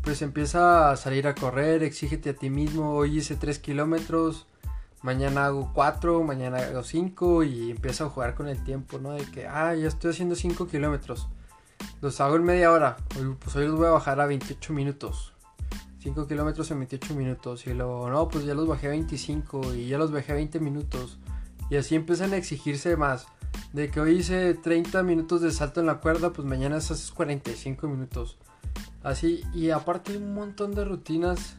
pues 0.01 0.21
empieza 0.21 0.91
a 0.91 0.97
salir 0.97 1.27
a 1.27 1.35
correr, 1.35 1.83
exígete 1.83 2.31
a 2.31 2.33
ti 2.33 2.49
mismo, 2.49 2.95
hoy 2.95 3.19
hice 3.19 3.35
3 3.35 3.59
kilómetros, 3.59 4.47
mañana 5.01 5.45
hago 5.45 5.71
4, 5.73 6.23
mañana 6.23 6.57
hago 6.57 6.83
5 6.83 7.43
y 7.43 7.71
empiezo 7.71 8.05
a 8.05 8.09
jugar 8.09 8.35
con 8.35 8.47
el 8.47 8.63
tiempo, 8.63 8.99
¿no? 8.99 9.11
De 9.11 9.25
que, 9.25 9.47
ah, 9.47 9.73
ya 9.75 9.87
estoy 9.87 10.11
haciendo 10.11 10.35
5 10.35 10.67
kilómetros. 10.67 11.27
Los 12.01 12.19
hago 12.21 12.35
en 12.35 12.43
media 12.43 12.71
hora. 12.71 12.97
Pues 13.39 13.55
hoy 13.55 13.67
los 13.67 13.77
voy 13.77 13.87
a 13.87 13.91
bajar 13.91 14.19
a 14.19 14.25
28 14.25 14.73
minutos. 14.73 15.33
5 16.09 16.27
kilómetros 16.27 16.71
en 16.71 16.79
28 16.79 17.13
minutos. 17.13 17.67
Y 17.67 17.73
luego, 17.73 18.09
no, 18.09 18.27
pues 18.29 18.43
ya 18.43 18.55
los 18.55 18.67
bajé 18.67 18.87
a 18.87 18.89
25 18.91 19.75
y 19.75 19.87
ya 19.87 19.99
los 19.99 20.11
bajé 20.11 20.31
a 20.31 20.35
20 20.35 20.59
minutos. 20.59 21.19
Y 21.69 21.75
así 21.75 21.93
empiezan 21.95 22.33
a 22.33 22.37
exigirse 22.37 22.97
más. 22.97 23.27
De 23.73 23.91
que 23.91 23.99
hoy 23.99 24.17
hice 24.17 24.55
30 24.55 25.03
minutos 25.03 25.41
de 25.41 25.51
salto 25.51 25.81
en 25.81 25.85
la 25.85 25.99
cuerda, 25.99 26.33
pues 26.33 26.47
mañana 26.47 26.77
haces 26.77 27.11
45 27.11 27.87
minutos. 27.87 28.37
Así, 29.03 29.43
y 29.53 29.69
aparte 29.69 30.17
un 30.17 30.33
montón 30.33 30.73
de 30.73 30.83
rutinas 30.83 31.57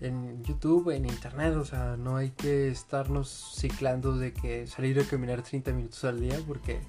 en 0.00 0.42
YouTube, 0.42 0.90
en 0.90 1.04
internet, 1.04 1.54
o 1.56 1.64
sea, 1.66 1.98
no 1.98 2.16
hay 2.16 2.30
que 2.30 2.68
estarnos 2.68 3.54
ciclando 3.54 4.16
de 4.16 4.32
que 4.32 4.66
salir 4.66 4.98
a 4.98 5.04
caminar 5.04 5.42
30 5.42 5.72
minutos 5.72 6.04
al 6.04 6.20
día 6.20 6.38
porque 6.46 6.80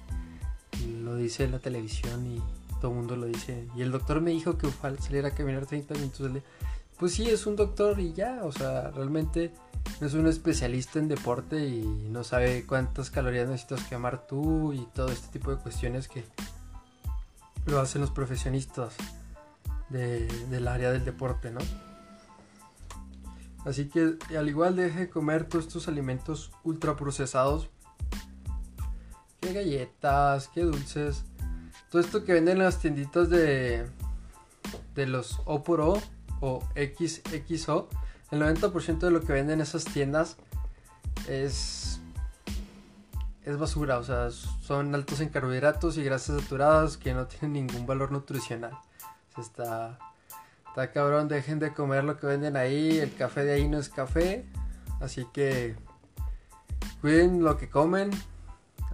lo 1.02 1.14
dice 1.14 1.46
la 1.48 1.58
televisión 1.58 2.26
y 2.26 2.42
todo 2.82 2.90
el 2.90 2.96
mundo 2.98 3.14
lo 3.14 3.26
dice. 3.26 3.68
Y 3.76 3.82
el 3.82 3.92
doctor 3.92 4.20
me 4.20 4.32
dijo 4.32 4.58
que 4.58 4.68
salir 5.00 5.24
a 5.24 5.30
caminar 5.30 5.66
30 5.66 5.94
minutos 5.94 6.32
día. 6.32 6.42
Pues 6.98 7.14
sí, 7.14 7.30
es 7.30 7.46
un 7.46 7.54
doctor 7.54 8.00
y 8.00 8.12
ya, 8.12 8.40
o 8.42 8.50
sea, 8.50 8.90
realmente 8.90 9.52
no 10.00 10.06
es 10.08 10.14
un 10.14 10.26
especialista 10.26 10.98
en 10.98 11.06
deporte 11.06 11.64
y 11.64 11.82
no 12.10 12.24
sabe 12.24 12.66
cuántas 12.66 13.10
calorías 13.10 13.48
necesitas 13.48 13.84
quemar 13.84 14.26
tú 14.26 14.72
y 14.72 14.84
todo 14.94 15.08
este 15.08 15.28
tipo 15.28 15.52
de 15.52 15.58
cuestiones 15.62 16.08
que 16.08 16.24
lo 17.66 17.78
hacen 17.78 18.00
los 18.00 18.10
profesionistas 18.10 18.94
del 19.88 20.66
área 20.66 20.90
del 20.90 21.04
deporte, 21.04 21.52
¿no? 21.52 21.60
Así 23.64 23.88
que 23.88 24.16
al 24.36 24.48
igual 24.48 24.74
deje 24.74 25.00
de 25.00 25.10
comer 25.10 25.44
todos 25.44 25.66
estos 25.66 25.86
alimentos 25.86 26.50
ultraprocesados. 26.64 27.68
Que 29.40 29.52
galletas, 29.52 30.48
que 30.48 30.62
dulces. 30.62 31.24
Todo 31.92 32.00
esto 32.00 32.24
que 32.24 32.32
venden 32.32 32.56
en 32.56 32.64
las 32.64 32.78
tienditas 32.78 33.28
de, 33.28 33.86
de 34.94 35.06
los 35.06 35.40
O 35.44 35.62
por 35.62 35.82
O 35.82 36.02
o 36.40 36.64
XXO. 36.74 37.88
El 38.30 38.40
90% 38.40 38.98
de 38.98 39.10
lo 39.10 39.20
que 39.20 39.34
venden 39.34 39.56
en 39.56 39.60
esas 39.60 39.84
tiendas 39.84 40.38
es, 41.28 42.00
es 43.44 43.58
basura. 43.58 43.98
O 43.98 44.02
sea, 44.02 44.30
son 44.30 44.94
altos 44.94 45.20
en 45.20 45.28
carbohidratos 45.28 45.98
y 45.98 46.02
grasas 46.02 46.40
saturadas 46.40 46.96
que 46.96 47.12
no 47.12 47.26
tienen 47.26 47.52
ningún 47.52 47.86
valor 47.86 48.10
nutricional. 48.10 48.72
Se 49.34 49.42
está 49.42 49.98
Está 50.72 50.90
cabrón, 50.90 51.28
dejen 51.28 51.58
de 51.58 51.74
comer 51.74 52.02
lo 52.02 52.18
que 52.18 52.26
venden 52.26 52.56
ahí. 52.56 52.98
El 52.98 53.14
café 53.14 53.44
de 53.44 53.52
ahí 53.52 53.68
no 53.68 53.78
es 53.78 53.90
café. 53.90 54.46
Así 55.02 55.26
que 55.34 55.76
cuiden 57.02 57.44
lo 57.44 57.58
que 57.58 57.68
comen. 57.68 58.10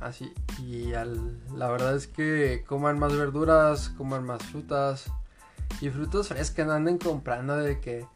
Así. 0.00 0.32
Y 0.58 0.92
la 0.92 1.68
verdad 1.68 1.96
es 1.96 2.06
que 2.06 2.64
coman 2.66 2.98
más 2.98 3.16
verduras, 3.16 3.90
coman 3.90 4.24
más 4.24 4.42
frutas. 4.42 5.10
Y 5.80 5.90
frutas 5.90 6.28
frescas, 6.28 6.68
anden 6.68 6.98
comprando 6.98 7.56
de 7.56 7.80
que 7.80 8.06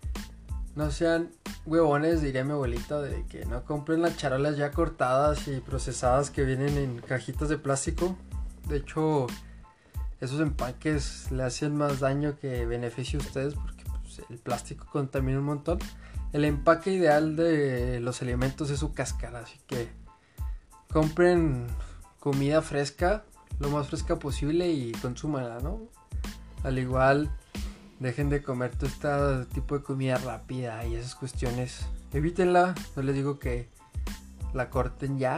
no 0.75 0.91
sean 0.91 1.31
huevones, 1.67 2.23
diría 2.23 2.45
mi 2.45 2.53
abuelita, 2.53 3.01
de 3.01 3.25
que 3.27 3.45
no 3.45 3.65
compren 3.65 4.03
las 4.03 4.17
charolas 4.17 4.57
ya 4.57 4.71
cortadas 4.71 5.47
y 5.49 5.61
procesadas 5.61 6.31
que 6.31 6.45
vienen 6.45 6.77
en 6.79 6.99
cajitas 7.01 7.49
de 7.49 7.59
plástico. 7.59 8.17
De 8.69 8.79
hecho, 8.79 9.27
esos 10.21 10.41
empaques 10.41 11.31
le 11.31 11.43
hacen 11.43 11.77
más 11.77 12.01
daño 12.01 12.39
que 12.39 12.65
beneficio 12.65 13.19
a 13.21 13.23
ustedes 13.23 13.55
porque 13.55 13.85
pues, 14.03 14.23
el 14.31 14.39
plástico 14.39 14.87
contamina 14.91 15.39
un 15.39 15.45
montón. 15.45 15.79
El 16.33 16.45
empaque 16.47 16.93
ideal 16.93 17.37
de 17.37 18.01
los 18.01 18.23
alimentos 18.23 18.71
es 18.71 18.79
su 18.79 18.95
cáscara, 18.95 19.41
así 19.41 19.59
que 19.67 19.91
compren 20.93 21.67
comida 22.21 22.63
fresca, 22.63 23.25
lo 23.59 23.71
más 23.71 23.89
fresca 23.89 24.19
posible 24.19 24.71
y 24.71 24.93
consúmanla, 24.93 25.61
¿no? 25.61 25.81
Al 26.63 26.79
igual, 26.79 27.31
dejen 27.99 28.29
de 28.29 28.43
comer 28.43 28.73
todo 28.77 29.41
este 29.41 29.55
tipo 29.55 29.79
de 29.79 29.85
comida 29.85 30.19
rápida 30.19 30.85
y 30.87 30.95
esas 30.95 31.15
cuestiones. 31.15 31.87
Evítenla, 32.13 32.75
no 32.95 33.03
les 33.03 33.15
digo 33.15 33.39
que 33.39 33.69
la 34.53 34.71
corten 34.71 35.19
ya, 35.19 35.37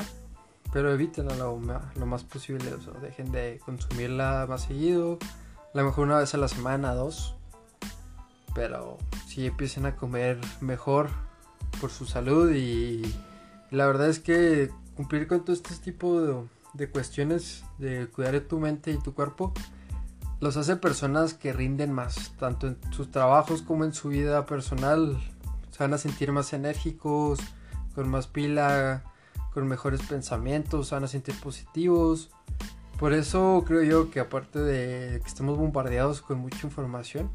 pero 0.73 0.93
evítenla 0.93 1.37
lo, 1.37 1.57
más 1.57 2.25
posible. 2.25 2.75
O 2.75 3.01
dejen 3.01 3.31
de 3.33 3.61
consumirla 3.65 4.47
más 4.49 4.63
seguido, 4.63 5.19
a 5.73 5.79
lo 5.79 5.85
mejor 5.85 6.07
una 6.07 6.19
vez 6.19 6.35
a 6.35 6.39
la 6.39 6.49
semana, 6.49 6.95
dos. 6.95 7.37
Pero 8.55 8.99
si 9.27 9.47
empiecen 9.47 9.87
a 9.87 9.97
comer 9.97 10.41
mejor 10.61 11.09
por 11.81 11.91
su 11.91 12.07
salud 12.07 12.53
y, 12.53 13.03
la 13.71 13.87
verdad 13.87 14.09
es 14.09 14.21
que 14.21 14.71
cumplir 14.97 15.27
con 15.27 15.45
todo 15.45 15.55
este 15.55 15.75
tipo 15.77 16.21
de, 16.21 16.43
de 16.73 16.91
cuestiones 16.91 17.65
de 17.79 18.07
cuidar 18.09 18.33
de 18.33 18.41
tu 18.41 18.59
mente 18.59 18.91
y 18.93 18.99
tu 18.99 19.15
cuerpo 19.15 19.53
los 20.41 20.57
hace 20.59 20.77
personas 20.77 21.33
que 21.33 21.55
rinden 21.55 21.93
más, 21.93 22.33
tanto 22.39 22.67
en 22.67 22.79
sus 22.93 23.11
trabajos 23.11 23.63
como 23.63 23.85
en 23.85 23.95
su 23.95 24.09
vida 24.09 24.45
personal. 24.45 25.19
Se 25.71 25.83
van 25.83 25.95
a 25.95 25.99
sentir 25.99 26.33
más 26.33 26.53
enérgicos, 26.53 27.41
con 27.95 28.09
más 28.11 28.27
pila, 28.27 29.05
con 29.55 29.67
mejores 29.67 30.03
pensamientos, 30.03 30.89
se 30.89 30.95
van 30.97 31.05
a 31.05 31.09
sentir 31.09 31.35
positivos. 31.41 32.31
Por 32.99 33.15
eso 33.15 33.65
creo 33.67 33.83
yo 33.83 34.11
que 34.11 34.21
aparte 34.21 34.59
de 34.59 35.21
que 35.21 35.27
estamos 35.27 35.57
bombardeados 35.57 36.21
con 36.21 36.39
mucha 36.39 36.67
información, 36.67 37.31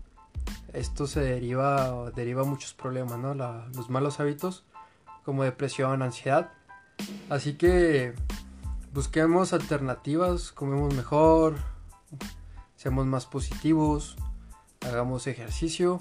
esto 0.74 1.08
se 1.08 1.22
deriva, 1.22 2.12
deriva 2.12 2.44
muchos 2.44 2.74
problemas, 2.74 3.18
¿no? 3.18 3.34
los 3.34 3.90
malos 3.90 4.20
hábitos 4.20 4.66
como 5.26 5.44
depresión, 5.44 6.02
ansiedad. 6.02 6.52
Así 7.30 7.54
que 7.54 8.14
busquemos 8.94 9.54
alternativas, 9.54 10.52
comemos 10.52 10.94
mejor, 10.96 11.56
seamos 12.76 13.06
más 13.06 13.26
positivos, 13.26 14.18
hagamos 14.82 15.28
ejercicio. 15.28 16.00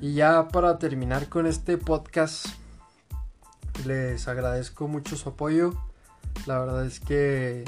Y 0.00 0.14
ya 0.14 0.48
para 0.48 0.78
terminar 0.78 1.28
con 1.28 1.46
este 1.46 1.76
podcast, 1.78 2.46
les 3.84 4.26
agradezco 4.28 4.88
mucho 4.88 5.16
su 5.16 5.28
apoyo. 5.28 5.74
La 6.46 6.58
verdad 6.58 6.86
es 6.86 7.00
que 7.00 7.64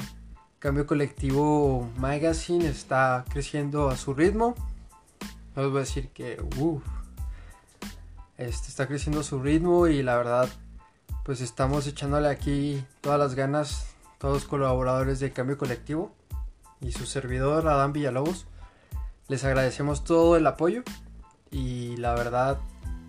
Cambio 0.59 0.87
Colectivo 0.87 1.89
Magazine 1.97 2.67
está 2.67 3.23
creciendo 3.29 3.89
a 3.89 3.97
su 3.97 4.13
ritmo. 4.13 4.55
No 5.55 5.63
les 5.63 5.71
voy 5.71 5.77
a 5.77 5.85
decir 5.85 6.09
que 6.09 6.41
este 8.37 8.67
está 8.67 8.87
creciendo 8.87 9.21
a 9.21 9.23
su 9.23 9.39
ritmo 9.39 9.87
y 9.87 10.01
la 10.01 10.17
verdad 10.17 10.49
pues 11.23 11.41
estamos 11.41 11.87
echándole 11.87 12.27
aquí 12.27 12.83
todas 13.01 13.19
las 13.19 13.35
ganas 13.35 13.93
todos 14.23 14.35
los 14.35 14.45
colaboradores 14.45 15.19
de 15.19 15.33
Cambio 15.33 15.57
Colectivo 15.57 16.15
y 16.79 16.93
su 16.93 17.05
servidor 17.05 17.67
Adán 17.67 17.91
Villalobos. 17.91 18.45
Les 19.27 19.43
agradecemos 19.43 20.05
todo 20.05 20.37
el 20.37 20.47
apoyo 20.47 20.83
y 21.51 21.97
la 21.97 22.13
verdad 22.13 22.57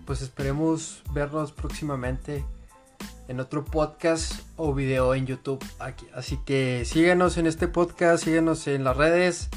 pues 0.05 0.21
esperemos 0.21 1.03
vernos 1.13 1.53
próximamente 1.53 2.43
en 3.29 3.39
otro 3.39 3.63
podcast 3.63 4.41
o 4.57 4.73
video 4.73 5.15
en 5.15 5.25
YouTube 5.25 5.63
aquí. 5.79 6.05
Así 6.13 6.37
que 6.45 6.83
síguenos 6.83 7.37
en 7.37 7.47
este 7.47 7.69
podcast, 7.69 8.25
síguenos 8.25 8.67
en 8.67 8.83
las 8.83 8.97
redes 8.97 9.47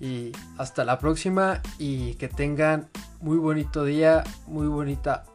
y 0.00 0.32
hasta 0.58 0.84
la 0.84 0.98
próxima 0.98 1.62
y 1.78 2.14
que 2.14 2.26
tengan 2.26 2.88
muy 3.20 3.38
bonito 3.38 3.84
día, 3.84 4.24
muy 4.48 4.66
bonita 4.66 5.26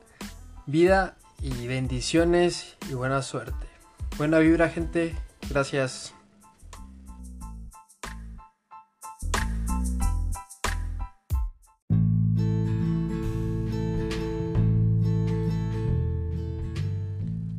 vida 0.65 1.15
y 1.41 1.67
bendiciones 1.67 2.77
y 2.89 2.93
buena 2.93 3.21
suerte. 3.21 3.67
Buena 4.17 4.39
vibra 4.39 4.69
gente, 4.69 5.15
gracias. 5.49 6.13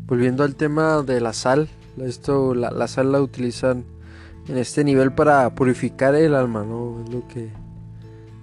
Volviendo 0.06 0.44
al 0.44 0.56
tema 0.56 1.02
de 1.02 1.20
la 1.20 1.32
sal, 1.32 1.68
esto 1.98 2.54
la, 2.54 2.70
la 2.70 2.86
sal 2.86 3.12
la 3.12 3.20
utilizan 3.20 3.84
en 4.46 4.58
este 4.58 4.84
nivel 4.84 5.12
para 5.12 5.54
purificar 5.54 6.14
el 6.14 6.34
alma, 6.34 6.64
¿no? 6.64 7.02
Es 7.02 7.12
lo 7.12 7.26
que, 7.28 7.50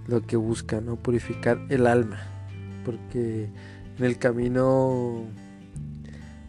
lo 0.08 0.25
que 0.25 0.36
busca, 0.36 0.82
¿no? 0.82 0.95
Purificar 0.95 1.60
el 1.69 1.86
alma. 1.86 2.19
Porque 2.84 3.49
en 4.00 4.06
el 4.06 4.18
camino, 4.18 5.26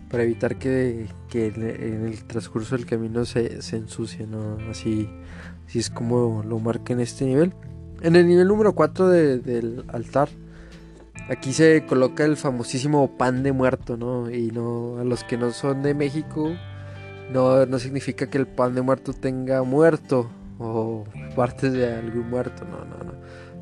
para 0.09 0.23
evitar 0.23 0.57
que, 0.57 1.09
en 1.33 2.07
el 2.07 2.25
transcurso 2.25 2.77
del 2.77 2.87
camino 2.87 3.25
se, 3.25 3.61
se 3.63 3.77
ensucie, 3.77 4.27
¿no? 4.27 4.59
Así, 4.71 5.11
así 5.67 5.81
es 5.81 5.91
como 5.91 6.43
lo 6.47 6.59
marca 6.59 6.93
en 6.93 7.01
este 7.01 7.27
nivel. 7.27 7.53
En 8.03 8.17
el 8.17 8.27
nivel 8.27 8.49
número 8.49 8.75
4 8.75 9.09
del 9.09 9.85
altar, 9.89 10.31
aquí 11.29 11.53
se 11.53 11.85
coloca 11.87 12.25
el 12.25 12.37
famosísimo 12.37 13.17
pan 13.19 13.43
de 13.43 13.53
muerto, 13.53 13.97
¿no? 13.97 14.31
Y 14.31 14.51
no, 14.53 14.99
a 14.99 15.05
los 15.05 15.25
que 15.25 15.37
no 15.37 15.51
son 15.51 15.83
de 15.83 15.95
México, 15.95 16.53
no, 17.33 17.79
significa 17.79 18.29
que 18.29 18.39
el 18.39 18.47
pan 18.47 18.75
de 18.75 18.83
muerto 18.83 19.13
tenga 19.13 19.63
muerto 19.63 20.31
o 20.59 21.05
partes 21.37 21.73
de 21.73 21.95
algún 21.95 22.31
muerto, 22.31 22.65
no, 22.65 22.85
no, 22.85 23.05
no. 23.05 23.13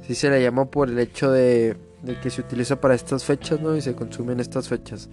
Sí 0.07 0.15
se 0.15 0.31
le 0.31 0.43
llama 0.43 0.67
por 0.67 0.89
el 0.89 0.99
hecho 0.99 1.31
de, 1.31 1.77
que 2.23 2.31
se 2.31 2.41
utiliza 2.41 2.81
para 2.81 2.95
estas 2.95 3.25
fechas, 3.25 3.61
¿no? 3.61 3.77
Y 3.77 3.81
se 3.81 3.95
consume 3.95 4.33
en 4.33 4.41
estas 4.41 4.69
fechas. 4.69 5.09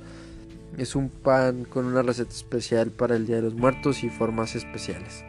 Es 0.77 0.95
un 0.95 1.09
pan 1.09 1.65
con 1.65 1.85
una 1.85 2.01
receta 2.01 2.31
especial 2.31 2.91
para 2.91 3.15
el 3.15 3.25
Día 3.25 3.37
de 3.37 3.43
los 3.43 3.55
Muertos 3.55 4.03
y 4.03 4.09
formas 4.09 4.55
especiales. 4.55 5.23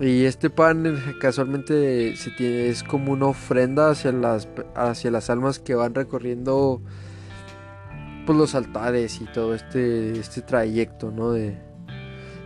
Y 0.00 0.24
este 0.24 0.48
pan 0.48 0.86
eh, 0.86 1.14
casualmente 1.20 2.14
se 2.16 2.30
tiene, 2.30 2.68
es 2.68 2.84
como 2.84 3.12
una 3.12 3.26
ofrenda 3.26 3.90
hacia 3.90 4.12
las, 4.12 4.48
hacia 4.74 5.10
las 5.10 5.28
almas 5.28 5.58
que 5.58 5.74
van 5.74 5.94
recorriendo 5.94 6.80
pues, 8.24 8.38
los 8.38 8.54
altares 8.54 9.20
y 9.20 9.24
todo 9.26 9.54
este, 9.54 10.18
este 10.18 10.42
trayecto, 10.42 11.10
¿no? 11.10 11.32
De, 11.32 11.58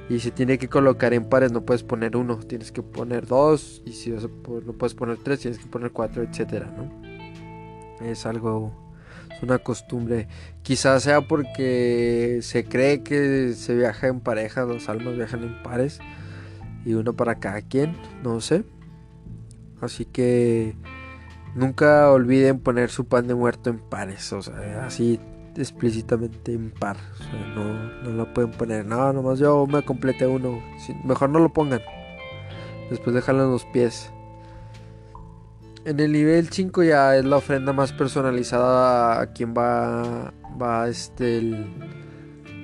y 0.08 0.20
se 0.20 0.30
tiene 0.30 0.58
que 0.58 0.68
colocar 0.68 1.12
en 1.12 1.26
pares, 1.26 1.52
no 1.52 1.62
puedes 1.62 1.82
poner 1.82 2.16
uno, 2.16 2.38
tienes 2.38 2.72
que 2.72 2.82
poner 2.82 3.26
dos 3.26 3.82
y 3.84 3.92
si 3.92 4.10
no 4.10 4.72
puedes 4.72 4.94
poner 4.94 5.18
tres, 5.22 5.40
tienes 5.40 5.58
que 5.58 5.66
poner 5.66 5.90
cuatro, 5.92 6.22
etcétera, 6.22 6.72
¿no? 6.76 7.11
Es 8.04 8.26
algo, 8.26 8.72
es 9.34 9.42
una 9.42 9.58
costumbre. 9.58 10.28
Quizás 10.62 11.02
sea 11.02 11.22
porque 11.22 12.40
se 12.42 12.64
cree 12.64 13.02
que 13.02 13.52
se 13.54 13.74
viaja 13.74 14.08
en 14.08 14.20
parejas, 14.20 14.66
los 14.66 14.88
almas 14.88 15.16
viajan 15.16 15.42
en 15.44 15.62
pares 15.62 16.00
y 16.84 16.94
uno 16.94 17.14
para 17.14 17.36
cada 17.36 17.62
quien, 17.62 17.96
no 18.22 18.40
sé. 18.40 18.64
Así 19.80 20.04
que 20.04 20.76
nunca 21.54 22.10
olviden 22.10 22.60
poner 22.60 22.90
su 22.90 23.06
pan 23.06 23.26
de 23.26 23.34
muerto 23.34 23.70
en 23.70 23.78
pares, 23.78 24.32
o 24.32 24.42
sea, 24.42 24.86
así 24.86 25.18
explícitamente 25.56 26.52
impar. 26.52 26.96
O 26.96 27.22
sea, 27.22 27.46
no, 27.54 27.74
no 28.02 28.10
lo 28.10 28.32
pueden 28.32 28.50
poner. 28.52 28.86
No, 28.86 29.12
nomás 29.12 29.38
yo 29.38 29.66
me 29.66 29.82
completé 29.82 30.26
uno. 30.26 30.62
mejor 31.04 31.30
no 31.30 31.38
lo 31.38 31.52
pongan. 31.52 31.80
Después 32.90 33.14
déjalo 33.14 33.44
en 33.44 33.50
los 33.50 33.64
pies. 33.66 34.12
En 35.84 35.98
el 35.98 36.12
nivel 36.12 36.48
5 36.48 36.84
ya 36.84 37.16
es 37.16 37.24
la 37.24 37.36
ofrenda 37.38 37.72
más 37.72 37.92
personalizada 37.92 39.20
a 39.20 39.32
quien 39.32 39.52
va, 39.52 40.32
va 40.60 40.88
este, 40.88 41.38
el, 41.38 41.66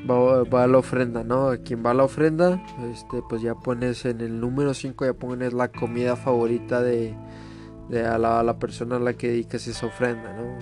va, 0.08 0.62
a 0.62 0.66
la 0.66 0.78
ofrenda, 0.78 1.24
¿no? 1.24 1.48
A 1.48 1.56
quien 1.58 1.84
va 1.84 1.90
a 1.90 1.94
la 1.94 2.04
ofrenda, 2.04 2.62
este, 2.92 3.20
pues 3.28 3.42
ya 3.42 3.56
pones 3.56 4.04
en 4.04 4.20
el 4.20 4.40
número 4.40 4.72
5 4.72 5.04
ya 5.04 5.14
pones 5.14 5.52
la 5.52 5.68
comida 5.68 6.14
favorita 6.14 6.80
de, 6.80 7.14
de 7.88 8.06
a, 8.06 8.18
la, 8.18 8.42
la 8.44 8.58
persona 8.58 8.96
a 8.96 9.00
la 9.00 9.14
que 9.14 9.28
dedicas 9.28 9.66
esa 9.66 9.86
ofrenda, 9.86 10.32
¿no? 10.34 10.56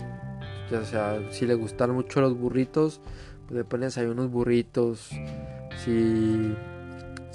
Ya 0.70 0.82
sea, 0.84 1.20
si 1.30 1.46
le 1.46 1.54
gustan 1.54 1.90
mucho 1.90 2.20
los 2.20 2.36
burritos, 2.38 3.00
pues 3.46 3.58
le 3.58 3.64
pones 3.64 3.98
ahí 3.98 4.06
unos 4.06 4.30
burritos. 4.30 5.10
Si, 5.84 6.54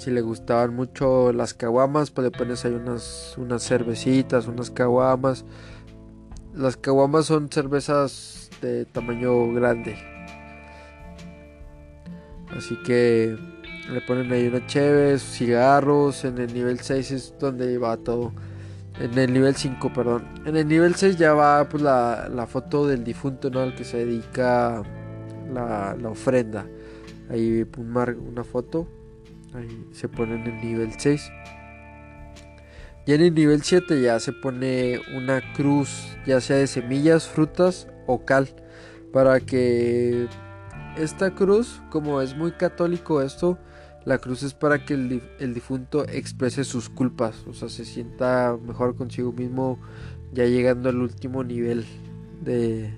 si 0.02 0.10
le 0.10 0.20
gustaban 0.20 0.74
mucho 0.74 1.32
las 1.32 1.54
caguamas, 1.54 2.10
pues 2.10 2.24
le 2.24 2.30
pones 2.36 2.64
ahí 2.64 2.72
unas, 2.72 3.34
unas 3.38 3.62
cervecitas, 3.62 4.48
unas 4.48 4.70
caguamas. 4.70 5.44
Las 6.54 6.76
caguamas 6.76 7.26
son 7.26 7.48
cervezas 7.50 8.50
de 8.60 8.84
tamaño 8.84 9.52
grande. 9.52 9.96
Así 12.56 12.76
que 12.84 13.36
le 13.90 14.00
ponen 14.00 14.32
ahí 14.32 14.48
unas 14.48 14.66
cheves, 14.66 15.22
cigarros. 15.22 16.24
En 16.24 16.38
el 16.38 16.52
nivel 16.52 16.80
6 16.80 17.10
es 17.12 17.34
donde 17.38 17.78
va 17.78 17.96
todo. 17.96 18.32
En 18.98 19.16
el 19.16 19.32
nivel 19.32 19.54
5, 19.54 19.92
perdón. 19.92 20.24
En 20.44 20.56
el 20.56 20.66
nivel 20.66 20.96
6 20.96 21.16
ya 21.16 21.32
va 21.32 21.68
pues, 21.68 21.82
la, 21.82 22.46
foto 22.48 22.88
del 22.88 23.04
difunto. 23.04 23.48
Al 23.56 23.76
que 23.76 23.84
se 23.84 23.98
dedica 23.98 24.82
la, 25.52 25.96
ofrenda. 26.08 26.66
Ahí 27.30 27.64
una 27.76 28.42
foto. 28.42 28.88
Ahí 29.54 29.86
se 29.92 30.08
pone 30.08 30.34
en 30.34 30.46
el 30.46 30.60
nivel 30.60 30.92
6. 30.96 31.30
Y 33.04 33.12
en 33.12 33.20
el 33.20 33.34
nivel 33.34 33.62
7 33.62 34.00
ya 34.00 34.20
se 34.20 34.32
pone 34.32 35.00
una 35.14 35.42
cruz, 35.54 36.16
ya 36.24 36.40
sea 36.40 36.56
de 36.56 36.66
semillas, 36.66 37.26
frutas 37.26 37.88
o 38.06 38.24
cal, 38.24 38.48
para 39.12 39.40
que 39.40 40.28
esta 40.96 41.34
cruz, 41.34 41.82
como 41.90 42.20
es 42.20 42.36
muy 42.36 42.52
católico 42.52 43.20
esto, 43.20 43.58
la 44.04 44.18
cruz 44.18 44.42
es 44.42 44.54
para 44.54 44.84
que 44.84 44.94
el, 44.94 45.54
difunto 45.54 46.04
exprese 46.08 46.64
sus 46.64 46.88
culpas, 46.88 47.44
o 47.46 47.54
sea, 47.54 47.68
se 47.68 47.84
sienta 47.84 48.56
mejor 48.66 48.96
consigo 48.96 49.32
mismo 49.32 49.78
ya 50.32 50.44
llegando 50.44 50.88
al 50.88 50.96
último 50.96 51.44
nivel 51.44 51.84
de, 52.40 52.92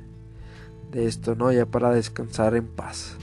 de 0.93 1.07
esto, 1.07 1.35
¿no? 1.35 1.53
Ya 1.53 1.67
para 1.67 1.91
descansar 1.91 2.55
en 2.55 2.67
paz. 2.67 3.17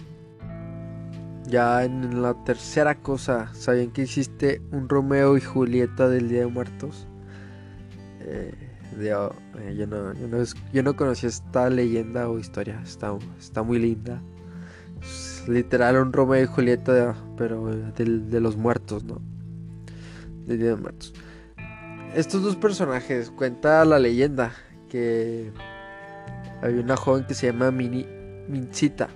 Ya 1.48 1.84
en 1.84 2.22
la 2.22 2.34
tercera 2.44 2.96
cosa, 2.96 3.50
¿sabían 3.54 3.92
que 3.92 4.04
existe 4.04 4.62
un 4.72 4.88
Romeo 4.88 5.38
y 5.38 5.42
Julieta 5.42 6.08
del 6.08 6.30
Día 6.30 6.42
de 6.42 6.48
Muertos? 6.48 7.08
Eh, 8.22 8.54
eh, 9.00 9.76
yo, 9.78 9.88
no, 9.88 10.14
yo, 10.72 10.84
no, 10.84 10.96
conocía 10.96 11.30
esta 11.30 11.70
leyenda 11.70 12.30
o 12.30 12.38
historia, 12.38 12.80
está, 12.84 13.18
está 13.40 13.64
muy 13.64 13.80
linda. 13.80 14.22
literal 15.48 15.98
un 15.98 16.14
Romeo 16.14 16.44
y 16.44 16.48
Julieta, 16.48 17.16
pero 17.38 17.66
de, 17.66 18.40
los 18.40 18.56
muertos, 18.56 19.04
¿no? 19.04 19.20
Del 20.46 20.60
Día 20.60 20.70
de 20.70 20.76
Muertos. 20.76 21.14
Estos 22.16 22.44
dos 22.44 22.56
personajes, 22.56 23.32
cuenta 23.32 23.84
la 23.86 23.98
leyenda 23.98 24.52
que 24.90 25.52
había 26.62 26.82
una 26.82 26.98
joven 26.98 27.26
que 27.26 27.34
se 27.34 27.48
llama 27.48 27.72
Mini, 27.72 28.06
Mincita 28.48 29.10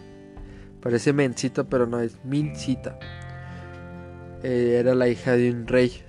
Parece 0.86 1.14
Mencita, 1.14 1.64
pero 1.64 1.88
no 1.88 2.00
es 2.00 2.24
Mincita. 2.24 3.00
Eh, 4.44 4.78
era 4.80 4.94
la 4.94 5.08
hija 5.08 5.32
de 5.32 5.50
un 5.50 5.66
rey. 5.66 6.04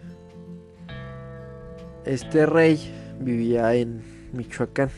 Este 2.04 2.44
rey 2.44 2.78
vivía 3.18 3.72
en 3.72 4.02
Michoacán. 4.34 4.90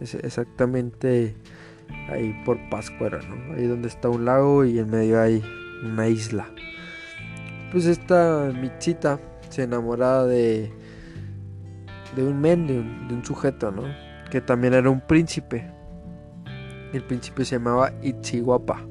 exactamente 0.00 1.36
ahí 2.08 2.34
por 2.44 2.58
Pascuera, 2.70 3.20
¿no? 3.22 3.54
Ahí 3.54 3.68
donde 3.68 3.86
está 3.86 4.08
un 4.08 4.24
lago 4.24 4.64
y 4.64 4.80
en 4.80 4.90
medio 4.90 5.20
hay 5.20 5.44
una 5.84 6.08
isla. 6.08 6.48
Pues 7.70 7.86
esta 7.86 8.52
Michita 8.60 9.20
se 9.48 9.62
enamoraba 9.62 10.24
de 10.24 10.72
de 12.16 12.24
un 12.24 12.40
men, 12.40 12.66
de 12.66 12.80
un, 12.80 13.06
de 13.06 13.14
un, 13.14 13.24
sujeto, 13.24 13.70
¿no? 13.70 13.84
Que 14.28 14.40
también 14.40 14.74
era 14.74 14.90
un 14.90 15.00
príncipe. 15.00 15.70
El 16.92 17.04
príncipe 17.04 17.44
se 17.44 17.54
llamaba 17.54 17.92
Itzihuapa 18.02 18.88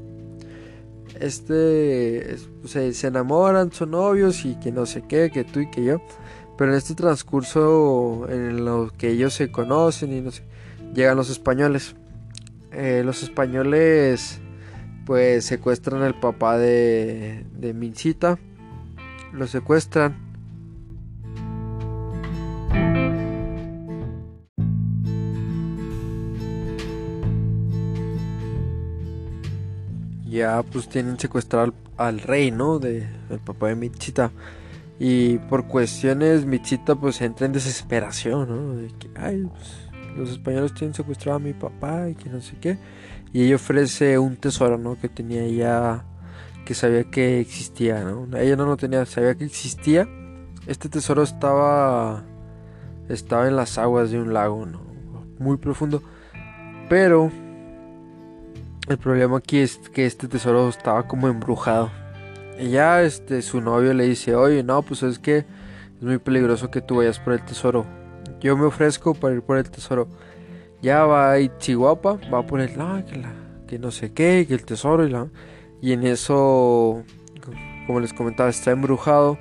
este 1.20 2.38
se, 2.66 3.08
enamoran, 3.08 3.72
son 3.72 3.92
novios 3.92 4.46
y 4.46 4.56
que 4.56 4.72
no 4.72 4.86
sé 4.86 5.04
qué, 5.08 5.32
que 5.32 5.44
tú 5.44 5.60
y 5.60 5.70
que 5.70 5.84
yo. 5.84 6.02
Pero 6.58 6.72
en 6.72 6.78
este 6.78 6.96
transcurso 6.96 8.28
en 8.30 8.64
lo 8.66 8.92
que 8.98 9.10
ellos 9.10 9.34
se 9.34 9.52
conocen 9.52 10.14
y 10.14 10.22
no 10.22 10.32
sé, 10.32 10.44
llegan 10.94 11.18
los 11.18 11.30
españoles. 11.30 11.96
Eh, 12.72 13.04
los 13.06 13.24
españoles 13.24 14.40
pues 15.06 15.46
secuestran 15.46 16.02
al 16.02 16.20
papá 16.20 16.58
de, 16.58 17.46
de 17.54 17.74
Mincita. 17.74 18.40
Lo 19.32 19.48
secuestran 19.48 20.33
ya 30.34 30.64
pues 30.64 30.90
tienen 30.90 31.20
secuestrado 31.20 31.74
al, 31.98 32.20
rey, 32.20 32.52
¿no? 32.52 32.80
De, 32.80 33.08
el 33.30 33.40
papá 33.40 33.68
de 33.68 33.76
Michita. 33.76 34.32
Y 35.00 35.38
por 35.38 35.68
cuestiones 35.68 36.46
Michita 36.46 36.96
pues 36.96 37.22
entra 37.22 37.46
en 37.46 37.54
desesperación, 37.54 38.50
¿no? 38.50 38.76
De 38.76 38.88
que, 39.00 39.10
ay, 39.16 39.46
pues, 39.46 40.18
los 40.18 40.30
españoles 40.32 40.74
tienen 40.74 40.94
secuestrado 40.94 41.38
a 41.38 41.40
mi 41.40 41.54
papá 41.54 42.10
y 42.10 42.16
que 42.16 42.30
no 42.30 42.42
sé 42.42 42.56
qué. 42.60 42.78
Y 43.32 43.44
ella 43.44 43.56
ofrece 43.56 44.18
un 44.20 44.36
tesoro, 44.36 44.78
¿no? 44.78 45.00
Que 45.00 45.10
tenía 45.10 45.44
ella, 45.44 46.06
que 46.66 46.74
sabía 46.74 47.04
que 47.06 47.40
existía, 47.40 48.04
¿no? 48.04 48.28
Ella 48.38 48.56
no 48.56 48.66
lo 48.66 48.78
tenía, 48.78 49.06
sabía 49.06 49.36
que 49.36 49.46
existía. 49.46 50.08
Este 50.68 50.88
tesoro 50.90 51.24
estaba, 51.24 52.24
estaba 53.10 53.48
en 53.48 53.56
las 53.56 53.78
aguas 53.78 54.12
de 54.12 54.20
un 54.20 54.34
lago, 54.34 54.66
¿no? 54.66 54.82
Muy 55.40 55.58
profundo. 55.58 56.04
Pero 56.90 57.32
el 58.88 58.98
problema 58.98 59.38
aquí 59.38 59.60
es 59.60 59.78
que 59.94 60.06
este 60.06 60.28
tesoro 60.28 60.68
estaba 60.68 61.08
como 61.08 61.28
embrujado. 61.28 61.92
Y 62.60 62.70
ya 62.70 63.02
este, 63.02 63.42
su 63.42 63.62
novio 63.62 63.94
le 63.94 64.06
dice, 64.06 64.36
oye, 64.36 64.64
no, 64.64 64.82
pues 64.82 65.04
es 65.04 65.20
que 65.20 65.38
es 65.38 66.02
muy 66.02 66.18
peligroso 66.18 66.70
que 66.70 66.82
tú 66.82 66.98
vayas 66.98 67.20
por 67.20 67.34
el 67.34 67.44
tesoro. 67.44 67.86
Yo 68.42 68.58
me 68.58 68.66
ofrezco 68.66 69.14
para 69.14 69.36
ir 69.36 69.42
por 69.42 69.58
el 69.58 69.70
tesoro. 69.70 70.08
Ya 70.82 71.06
va 71.06 71.32
ahí 71.32 71.50
Chihuahua, 71.60 72.20
va 72.32 72.46
por 72.46 72.60
el, 72.60 72.78
no, 72.78 73.04
que, 73.06 73.24
que 73.68 73.80
no 73.80 73.90
sé 73.90 74.12
qué, 74.12 74.46
que 74.48 74.54
el 74.54 74.66
tesoro 74.66 75.06
y 75.06 75.10
la... 75.10 75.28
Y 75.82 75.94
en 75.94 76.06
eso, 76.06 77.04
como 77.88 78.00
les 78.00 78.14
comentaba, 78.14 78.50
está 78.50 78.72
embrujado. 78.72 79.38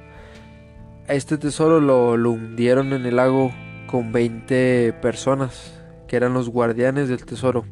Este 1.08 1.36
tesoro 1.36 1.80
lo, 1.80 2.16
lo 2.16 2.30
hundieron 2.30 2.92
en 2.92 3.06
el 3.06 3.16
lago 3.16 3.52
con 3.86 4.12
20 4.12 4.94
personas, 5.02 5.72
que 6.08 6.16
eran 6.16 6.32
los 6.32 6.48
guardianes 6.48 7.08
del 7.08 7.24
tesoro 7.24 7.64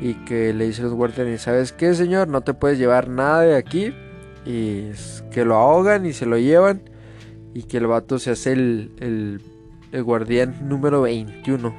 y 0.00 0.14
que 0.14 0.54
le 0.54 0.66
dice 0.66 0.82
los 0.82 0.94
guardianes, 0.94 1.42
¿sabes 1.42 1.72
qué, 1.72 1.94
señor? 1.94 2.28
No 2.28 2.40
te 2.40 2.54
puedes 2.54 2.78
llevar 2.78 3.08
nada 3.08 3.42
de 3.42 3.56
aquí. 3.56 3.94
Y 4.46 4.90
que 5.30 5.44
lo 5.44 5.56
ahogan 5.56 6.06
y 6.06 6.14
se 6.14 6.24
lo 6.24 6.38
llevan. 6.38 6.82
Y 7.52 7.64
que 7.64 7.76
el 7.76 7.86
vato 7.86 8.18
se 8.18 8.30
hace 8.30 8.52
el, 8.52 8.92
el, 8.98 9.42
el 9.92 10.02
guardián 10.02 10.68
número 10.68 11.02
21. 11.02 11.74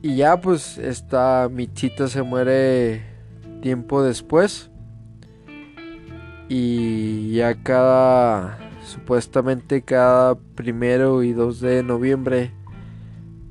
Y 0.00 0.16
ya 0.16 0.40
pues 0.40 0.78
esta 0.78 1.48
Michita 1.50 2.06
se 2.06 2.22
muere 2.22 3.02
tiempo 3.60 4.04
después. 4.04 4.70
Y 6.48 7.32
ya 7.32 7.54
cada, 7.54 8.58
supuestamente 8.84 9.82
cada 9.82 10.36
primero 10.36 11.24
y 11.24 11.32
2 11.32 11.60
de 11.60 11.82
noviembre, 11.82 12.52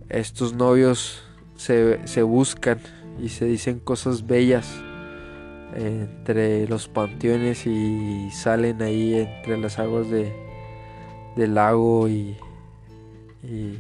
estos 0.08 0.54
novios 0.54 1.24
se, 1.64 2.24
buscan 2.24 2.80
y 3.22 3.30
se 3.30 3.46
dicen 3.46 3.80
cosas 3.80 4.28
bellas 4.28 4.84
entre 5.76 6.68
los 6.68 6.88
panteones 6.88 7.66
y 7.66 8.30
salen 8.32 8.82
ahí 8.82 9.16
entre 9.16 9.58
las 9.58 9.80
aguas 9.80 10.10
de, 10.10 10.34
del 11.36 11.56
lago 11.56 12.08
y, 12.08 12.38
y, 13.44 13.78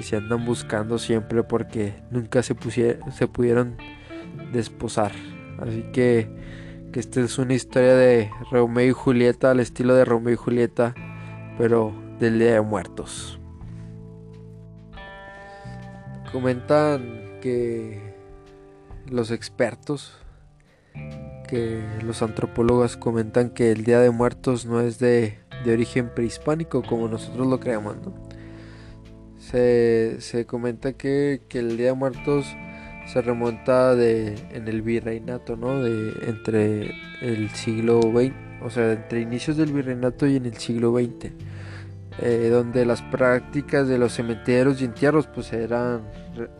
se 0.00 0.16
andan 0.16 0.44
buscando 0.44 0.98
siempre 0.98 1.42
porque 1.42 1.94
nunca 2.10 2.42
se, 2.42 2.54
se 3.12 3.26
pudieron 3.26 3.76
desposar. 4.52 5.12
Así 5.58 5.82
que, 5.92 6.28
que 6.92 7.00
esta 7.00 7.20
es 7.20 7.38
una 7.38 7.54
historia 7.54 7.94
de 7.94 8.30
Romeo 8.50 8.88
y 8.88 8.92
Julieta 8.92 9.50
al 9.50 9.60
estilo 9.60 9.94
de 9.94 10.04
Romeo 10.04 10.34
y 10.34 10.36
Julieta, 10.36 10.94
pero 11.58 11.94
del 12.18 12.38
Día 12.38 12.54
de 12.54 12.60
Muertos. 12.60 13.40
Comentan 16.34 17.38
que 17.40 17.96
los 19.08 19.30
expertos, 19.30 20.16
que 21.48 21.80
los 22.02 22.22
antropólogos 22.22 22.96
comentan 22.96 23.50
que 23.50 23.70
el 23.70 23.84
Día 23.84 24.00
de 24.00 24.10
Muertos 24.10 24.66
no 24.66 24.80
es 24.80 24.98
de, 24.98 25.38
origen 25.64 26.10
prehispánico 26.12 26.82
como 26.82 27.06
nosotros 27.06 27.46
lo 27.46 27.60
creemos. 27.60 27.94
Se, 29.38 30.44
comenta 30.48 30.94
que, 30.94 31.40
el 31.50 31.76
Día 31.76 31.86
de 31.86 31.94
Muertos 31.94 32.46
se 33.12 33.22
remonta 33.22 33.94
de, 33.94 34.34
en 34.50 34.66
el 34.66 34.82
virreinato, 34.82 35.54
¿no? 35.54 35.84
De, 35.84 36.14
entre 36.28 36.96
el 37.22 37.48
siglo 37.50 38.00
XX, 38.00 38.32
o 38.60 38.70
sea, 38.70 38.92
entre 38.92 39.20
inicios 39.20 39.56
del 39.56 39.72
virreinato 39.72 40.26
y 40.26 40.34
en 40.34 40.46
el 40.46 40.56
siglo 40.56 40.98
XX. 40.98 41.30
Eh, 42.20 42.48
donde 42.48 42.86
las 42.86 43.02
prácticas 43.02 43.88
de 43.88 43.98
los 43.98 44.12
cementerios 44.12 44.80
y 44.80 44.84
entierros 44.84 45.26
pues 45.26 45.52
eran 45.52 46.02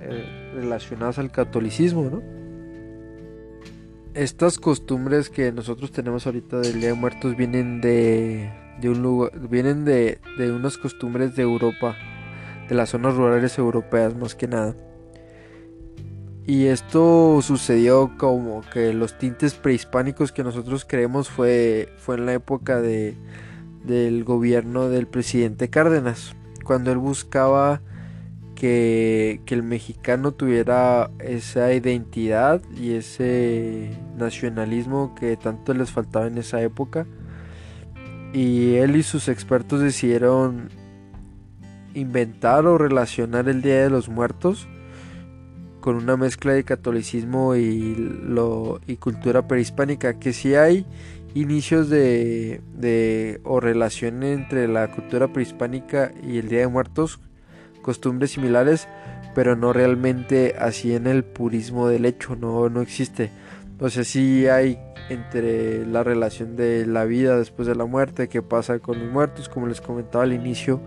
eh, 0.01 0.53
relacionadas 0.55 1.19
al 1.19 1.31
catolicismo, 1.31 2.11
¿no? 2.11 2.23
Estas 4.15 4.59
costumbres 4.59 5.31
que 5.31 5.53
nosotros 5.53 5.93
tenemos 5.93 6.27
ahorita 6.27 6.59
del 6.61 6.81
Día 6.81 6.89
de 6.89 6.95
Muertos 6.95 7.37
vienen 7.37 7.81
de, 7.81 8.53
de 8.81 8.89
un 8.89 9.03
lugar, 9.03 9.31
vienen 9.49 9.85
de, 9.85 10.19
de 10.39 10.51
unas 10.51 10.77
costumbres 10.77 11.37
de 11.37 11.43
Europa, 11.43 11.97
de 12.69 12.75
las 12.75 12.91
zonas 12.91 13.15
rurales 13.15 13.57
europeas 13.57 14.17
más 14.17 14.35
que 14.35 14.49
nada. 14.49 14.75
Y 16.47 16.67
esto 16.67 17.41
sucedió 17.43 18.17
como 18.19 18.63
que 18.73 18.93
los 18.93 19.19
tintes 19.19 19.55
prehispánicos 19.55 20.31
que 20.33 20.43
nosotros 20.43 20.85
creemos 20.85 21.29
fue, 21.31 21.89
fue 21.97 22.17
en 22.17 22.27
la 22.27 22.35
época 22.35 22.81
de, 22.81 23.17
del 23.85 24.25
gobierno 24.25 24.89
del 24.89 25.07
presidente 25.07 25.69
Cárdenas, 25.69 26.35
cuando 26.65 26.91
él 26.91 26.99
buscaba 26.99 27.81
que, 28.55 29.41
el 29.47 29.63
mexicano 29.63 30.33
tuviera 30.33 31.11
esa 31.19 31.73
identidad 31.73 32.63
y 32.77 32.93
ese 32.93 33.91
nacionalismo 34.17 35.15
que 35.15 35.37
tanto 35.37 35.75
les 35.75 35.91
faltaba 35.91 36.27
en 36.27 36.39
esa 36.39 36.63
época. 36.63 37.07
y 38.33 38.75
él 38.77 38.97
y 38.97 39.05
sus 39.05 39.29
expertos 39.29 39.81
decidieron 39.81 40.69
inventar 41.95 42.67
o 42.67 42.79
relacionar 42.79 43.49
el 43.49 43.63
Día 43.63 43.83
de 43.85 43.91
los 43.91 44.09
Muertos 44.09 44.67
con 45.81 45.97
una 45.97 46.17
mezcla 46.17 46.53
de 46.55 46.65
catolicismo 46.65 47.55
y, 47.57 47.95
lo, 47.95 48.81
y 48.87 48.97
cultura 48.97 49.47
prehispánica, 49.47 50.19
que 50.19 50.33
si 50.33 50.55
hay 50.55 50.87
inicios 51.35 51.91
de, 51.91 52.61
de, 52.75 53.41
o 53.45 53.61
relación 53.61 54.23
entre 54.23 54.69
la 54.69 54.91
cultura 54.91 55.33
prehispánica 55.33 56.13
y 56.23 56.39
el 56.39 56.49
Día 56.49 56.61
de 56.61 56.69
Muertos, 56.69 57.21
costumbres 57.83 58.31
similares, 58.31 58.89
pero 59.35 59.57
no 59.57 59.73
realmente 59.73 60.55
así 60.59 60.95
en 60.95 61.07
el 61.07 61.25
purismo 61.25 61.89
del 61.89 62.05
hecho, 62.05 62.37
no, 62.37 62.69
no 62.69 62.81
existe. 62.81 63.31
O 63.81 63.89
sea, 63.89 64.05
sí 64.05 64.47
hay 64.47 64.79
entre 65.11 65.85
la 65.87 66.05
relación 66.05 66.57
de 66.57 66.87
la 66.87 67.05
vida 67.05 67.37
después 67.37 67.67
de 67.67 67.75
la 67.75 67.85
muerte, 67.85 68.29
qué 68.29 68.41
pasa 68.41 68.79
con 68.79 69.01
los 69.01 69.13
muertos, 69.13 69.49
como 69.49 69.67
les 69.67 69.81
comentaba 69.81 70.25
al 70.25 70.33
inicio, 70.33 70.81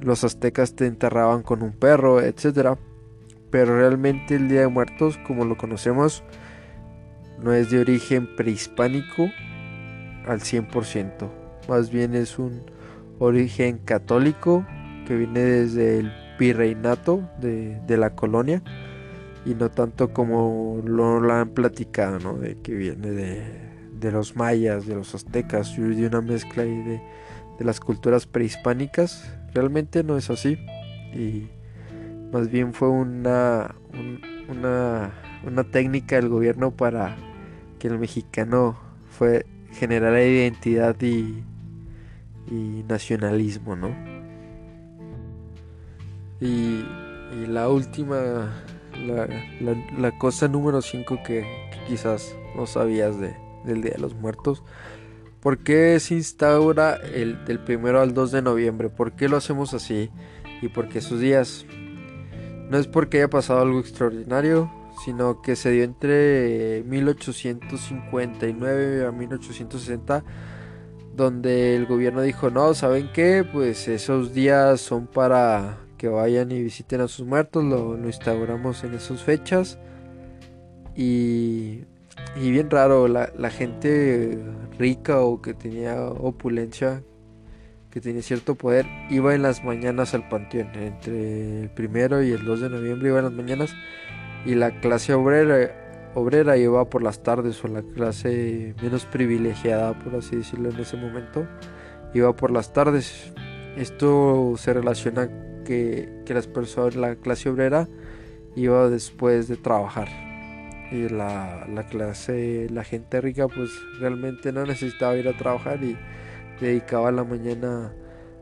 los 0.00 0.22
aztecas 0.22 0.76
te 0.76 0.86
enterraban 0.86 1.42
con 1.42 1.62
un 1.62 1.72
perro, 1.72 2.20
etcétera. 2.20 2.78
Pero 3.50 3.78
realmente 3.78 4.34
el 4.34 4.48
Día 4.48 4.60
de 4.60 4.68
Muertos, 4.68 5.18
como 5.26 5.46
lo 5.46 5.56
conocemos, 5.56 6.22
no 7.42 7.54
es 7.54 7.70
de 7.70 7.80
origen 7.80 8.28
prehispánico 8.36 9.30
al 10.28 10.40
100%. 10.40 11.28
Más 11.68 11.90
bien 11.90 12.14
es 12.14 12.38
un 12.38 12.62
origen 13.18 13.78
católico 13.78 14.66
que 15.06 15.16
viene 15.16 15.40
desde 15.40 15.98
el 15.98 16.12
virreinato 16.38 17.28
de, 17.40 17.80
de 17.86 17.96
la 17.96 18.14
colonia 18.14 18.62
y 19.44 19.54
no 19.54 19.70
tanto 19.70 20.12
como 20.12 20.80
lo, 20.84 21.32
han 21.32 21.50
platicado, 21.50 22.18
¿no? 22.18 22.34
De 22.34 22.58
que 22.60 22.74
viene 22.74 23.10
de, 23.10 23.42
de, 23.98 24.12
los 24.12 24.36
mayas, 24.36 24.86
de 24.86 24.94
los 24.94 25.14
aztecas 25.14 25.76
de 25.76 26.06
una 26.06 26.20
mezcla 26.20 26.62
ahí 26.62 26.82
de, 26.82 27.02
de 27.58 27.64
las 27.64 27.80
culturas 27.80 28.26
prehispánicas. 28.26 29.32
Realmente 29.54 30.04
no 30.04 30.16
es 30.16 30.30
así 30.30 30.58
y 31.14 31.48
más 32.32 32.50
bien 32.50 32.74
fue 32.74 32.88
una, 32.88 33.74
una, 34.48 35.12
una 35.46 35.64
técnica 35.64 36.16
del 36.16 36.28
gobierno 36.28 36.70
para 36.70 37.16
que 37.78 37.88
el 37.88 37.98
mexicano 37.98 38.78
fue 39.10 39.46
generar 39.72 40.18
identidad 40.18 41.00
y, 41.00 41.42
y 42.50 42.84
nacionalismo, 42.88 43.76
¿no? 43.76 43.94
Y, 46.40 46.84
la 47.46 47.68
última, 47.68 48.52
la, 49.98 50.18
cosa 50.18 50.48
número 50.48 50.80
5 50.80 51.20
que, 51.24 51.44
quizás 51.86 52.34
no 52.56 52.66
sabías 52.66 53.18
de, 53.20 53.36
del 53.64 53.82
Día 53.82 53.92
de 53.92 53.98
los 53.98 54.14
Muertos, 54.14 54.62
¿por 55.40 55.58
qué 55.58 56.00
se 56.00 56.14
instaura 56.14 56.94
el 56.94 57.44
del 57.44 57.58
primero 57.60 58.00
al 58.00 58.14
2 58.14 58.32
de 58.32 58.42
noviembre? 58.42 58.88
¿Por 58.88 59.12
qué 59.12 59.28
lo 59.28 59.36
hacemos 59.36 59.74
así? 59.74 60.10
¿Y 60.62 60.68
por 60.68 60.88
qué 60.88 60.98
esos 60.98 61.20
días? 61.20 61.66
No 62.70 62.78
es 62.78 62.86
porque 62.86 63.18
haya 63.18 63.30
pasado 63.30 63.60
algo 63.60 63.80
extraordinario, 63.80 64.70
sino 65.04 65.42
que 65.42 65.56
se 65.56 65.70
dio 65.70 65.84
entre 65.84 66.82
1859 66.86 69.06
a 69.06 69.12
1860 69.12 70.24
donde 71.18 71.76
el 71.76 71.84
gobierno 71.84 72.22
dijo, 72.22 72.48
no, 72.48 72.72
¿saben 72.72 73.10
qué? 73.12 73.44
Pues 73.52 73.88
esos 73.88 74.32
días 74.32 74.80
son 74.80 75.08
para 75.08 75.80
que 75.98 76.08
vayan 76.08 76.50
y 76.52 76.62
visiten 76.62 77.02
a 77.02 77.08
sus 77.08 77.26
muertos, 77.26 77.64
lo, 77.64 77.98
instauramos 78.06 78.84
en 78.84 78.94
esas 78.94 79.22
fechas. 79.22 79.78
Y, 80.96 81.82
y 82.36 82.50
bien 82.50 82.70
raro, 82.70 83.08
la, 83.08 83.30
la, 83.36 83.50
gente 83.50 84.38
rica 84.78 85.20
o 85.20 85.42
que 85.42 85.54
tenía 85.54 86.00
opulencia, 86.02 87.02
que 87.90 88.00
tenía 88.00 88.22
cierto 88.22 88.54
poder, 88.54 88.86
iba 89.10 89.34
en 89.34 89.42
las 89.42 89.64
mañanas 89.64 90.14
al 90.14 90.28
panteón, 90.28 90.70
entre 90.74 91.62
el 91.62 91.70
primero 91.70 92.22
y 92.22 92.30
el 92.30 92.44
2 92.44 92.60
de 92.60 92.70
noviembre 92.70 93.08
iba 93.08 93.18
en 93.18 93.24
las 93.24 93.34
mañanas 93.34 93.74
y 94.44 94.54
la 94.54 94.80
clase 94.80 95.14
obrera, 95.14 96.10
obrera 96.14 96.56
iba 96.56 96.88
por 96.88 97.02
las 97.02 97.22
tardes 97.22 97.62
o 97.64 97.68
la 97.68 97.82
clase 97.82 98.74
menos 98.82 99.04
privilegiada, 99.06 99.98
por 99.98 100.16
así 100.16 100.36
decirlo 100.36 100.70
en 100.70 100.78
ese 100.78 100.96
momento, 100.96 101.46
iba 102.14 102.34
por 102.34 102.50
las 102.50 102.72
tardes. 102.72 103.32
Esto 103.76 104.54
se 104.56 104.72
relaciona 104.72 105.28
que, 105.64 106.22
que 106.24 106.34
las 106.34 106.46
personas, 106.46 106.96
la 106.96 107.16
clase 107.16 107.48
obrera 107.50 107.88
iba 108.56 108.88
después 108.88 109.48
de 109.48 109.56
trabajar 109.56 110.08
y 110.90 111.08
la, 111.08 111.66
la, 111.68 111.86
clase, 111.86 112.66
la 112.70 112.82
gente 112.82 113.20
rica 113.20 113.46
pues 113.46 113.70
realmente 114.00 114.52
no 114.52 114.64
necesitaba 114.64 115.16
ir 115.16 115.28
a 115.28 115.36
trabajar 115.36 115.82
y 115.84 115.96
dedicaba 116.60 117.12
la 117.12 117.24
mañana 117.24 117.92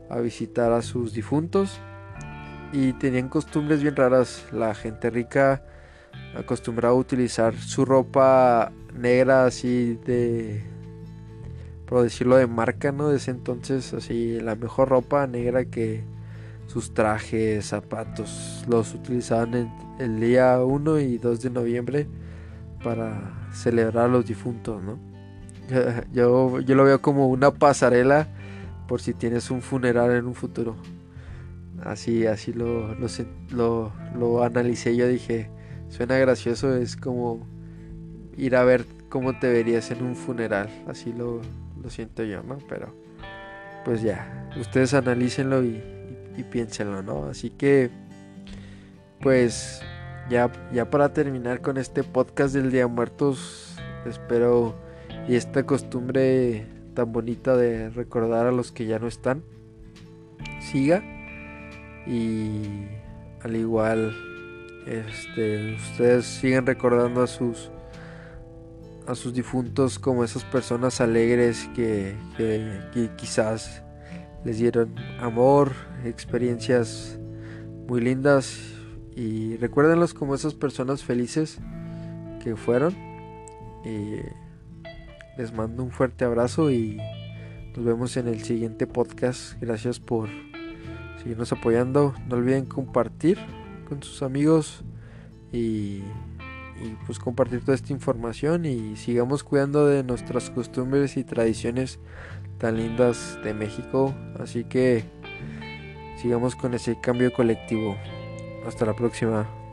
a 0.09 0.19
visitar 0.19 0.71
a 0.71 0.81
sus 0.81 1.13
difuntos 1.13 1.79
y 2.71 2.93
tenían 2.93 3.29
costumbres 3.29 3.81
bien 3.81 3.95
raras. 3.95 4.45
La 4.51 4.73
gente 4.73 5.09
rica 5.09 5.61
acostumbraba 6.35 6.93
a 6.93 6.97
utilizar 6.97 7.55
su 7.55 7.85
ropa 7.85 8.71
negra 8.93 9.45
así 9.45 9.99
de 10.05 10.63
por 11.85 12.03
decirlo 12.03 12.35
de 12.35 12.47
marca, 12.47 12.91
¿no? 12.91 13.09
Desde 13.09 13.31
entonces 13.31 13.93
así 13.93 14.39
la 14.41 14.55
mejor 14.55 14.89
ropa 14.89 15.25
negra 15.25 15.65
que 15.65 16.03
sus 16.67 16.93
trajes, 16.93 17.65
zapatos 17.65 18.65
los 18.67 18.93
utilizaban 18.93 19.53
en 19.55 19.71
el 19.99 20.19
día 20.19 20.61
1 20.61 20.99
y 20.99 21.17
2 21.17 21.41
de 21.41 21.49
noviembre 21.49 22.07
para 22.83 23.49
celebrar 23.53 24.05
a 24.05 24.07
los 24.09 24.25
difuntos, 24.25 24.83
¿no? 24.83 24.99
Yo, 26.13 26.61
yo 26.61 26.75
lo 26.75 26.85
veo 26.85 27.01
como 27.01 27.27
una 27.27 27.51
pasarela 27.51 28.27
por 28.87 29.01
si 29.01 29.13
tienes 29.13 29.51
un 29.51 29.61
funeral 29.61 30.11
en 30.11 30.25
un 30.25 30.33
futuro. 30.33 30.75
Así, 31.83 32.25
así 32.25 32.53
lo, 32.53 32.95
lo, 32.95 33.07
lo, 33.51 33.91
lo 34.17 34.43
analicé. 34.43 34.95
Yo 34.95 35.07
dije, 35.07 35.49
suena 35.89 36.17
gracioso, 36.17 36.75
es 36.75 36.95
como 36.95 37.45
ir 38.35 38.55
a 38.55 38.63
ver 38.63 38.85
cómo 39.09 39.37
te 39.39 39.49
verías 39.49 39.91
en 39.91 40.03
un 40.03 40.15
funeral. 40.15 40.69
Así 40.87 41.13
lo, 41.13 41.41
lo 41.81 41.89
siento 41.89 42.23
yo, 42.23 42.43
¿no? 42.43 42.57
Pero 42.69 42.93
pues 43.85 44.01
ya, 44.01 44.49
ustedes 44.59 44.93
analícenlo 44.93 45.63
y, 45.63 45.81
piénsenlo, 46.51 47.01
¿no? 47.01 47.25
Así 47.25 47.49
que, 47.49 47.89
pues 49.21 49.81
ya, 50.29 50.51
ya 50.73 50.89
para 50.89 51.13
terminar 51.13 51.61
con 51.61 51.77
este 51.77 52.03
podcast 52.03 52.53
del 52.53 52.69
Día 52.71 52.87
Muertos, 52.87 53.77
espero 54.05 54.75
y 55.27 55.35
esta 55.35 55.65
costumbre 55.65 56.67
tan 56.93 57.11
bonita 57.11 57.55
de 57.55 57.89
recordar 57.89 58.45
a 58.45 58.51
los 58.51 58.71
que 58.71 58.85
ya 58.85 58.99
no 58.99 59.07
están 59.07 59.43
siga 60.59 61.01
y 62.05 62.87
al 63.41 63.55
igual 63.55 64.13
este 64.87 65.75
ustedes 65.75 66.25
siguen 66.25 66.65
recordando 66.65 67.21
a 67.21 67.27
sus 67.27 67.71
a 69.07 69.15
sus 69.15 69.33
difuntos 69.33 69.99
como 69.99 70.23
esas 70.23 70.43
personas 70.43 70.99
alegres 70.99 71.69
que, 71.73 72.15
quizás 73.15 73.83
les 74.43 74.57
dieron 74.57 74.95
amor, 75.19 75.71
experiencias 76.03 77.17
muy 77.87 78.01
lindas 78.01 78.59
y 79.15 79.55
recuérdenlos 79.57 80.13
como 80.13 80.35
esas 80.35 80.53
personas 80.53 81.03
felices 81.03 81.57
que 82.43 82.57
fueron. 82.57 82.93
Y 83.85 84.17
les 85.37 85.53
mando 85.53 85.83
un 85.83 85.91
fuerte 85.91 86.25
abrazo 86.25 86.69
y 86.69 86.97
nos 87.75 87.85
vemos 87.85 88.17
en 88.17 88.27
el 88.27 88.43
siguiente 88.43 88.87
podcast. 88.87 89.53
Gracias 89.61 90.01
por 90.01 90.27
seguirnos 91.19 91.53
apoyando. 91.53 92.13
No 92.27 92.35
olviden 92.35 92.65
compartir 92.65 93.39
con 93.87 94.03
sus 94.03 94.21
amigos 94.21 94.83
y, 95.51 96.01
y 96.81 96.95
pues 97.05 97.19
compartir 97.19 97.61
toda 97.61 97.75
esta 97.75 97.93
información 97.93 98.65
y 98.65 98.95
sigamos 98.97 99.43
cuidando 99.43 99.87
de 99.87 100.03
nuestras 100.03 100.49
costumbres 100.49 101.17
y 101.17 101.23
tradiciones 101.23 101.99
tan 102.57 102.77
lindas 102.77 103.39
de 103.43 103.53
México. 103.53 104.13
Así 104.39 104.63
que 104.63 105.05
sigamos 106.21 106.55
con 106.55 106.73
ese 106.73 106.99
cambio 106.99 107.31
colectivo. 107.33 107.95
Hasta 108.65 108.85
la 108.85 108.95
próxima. 108.95 109.66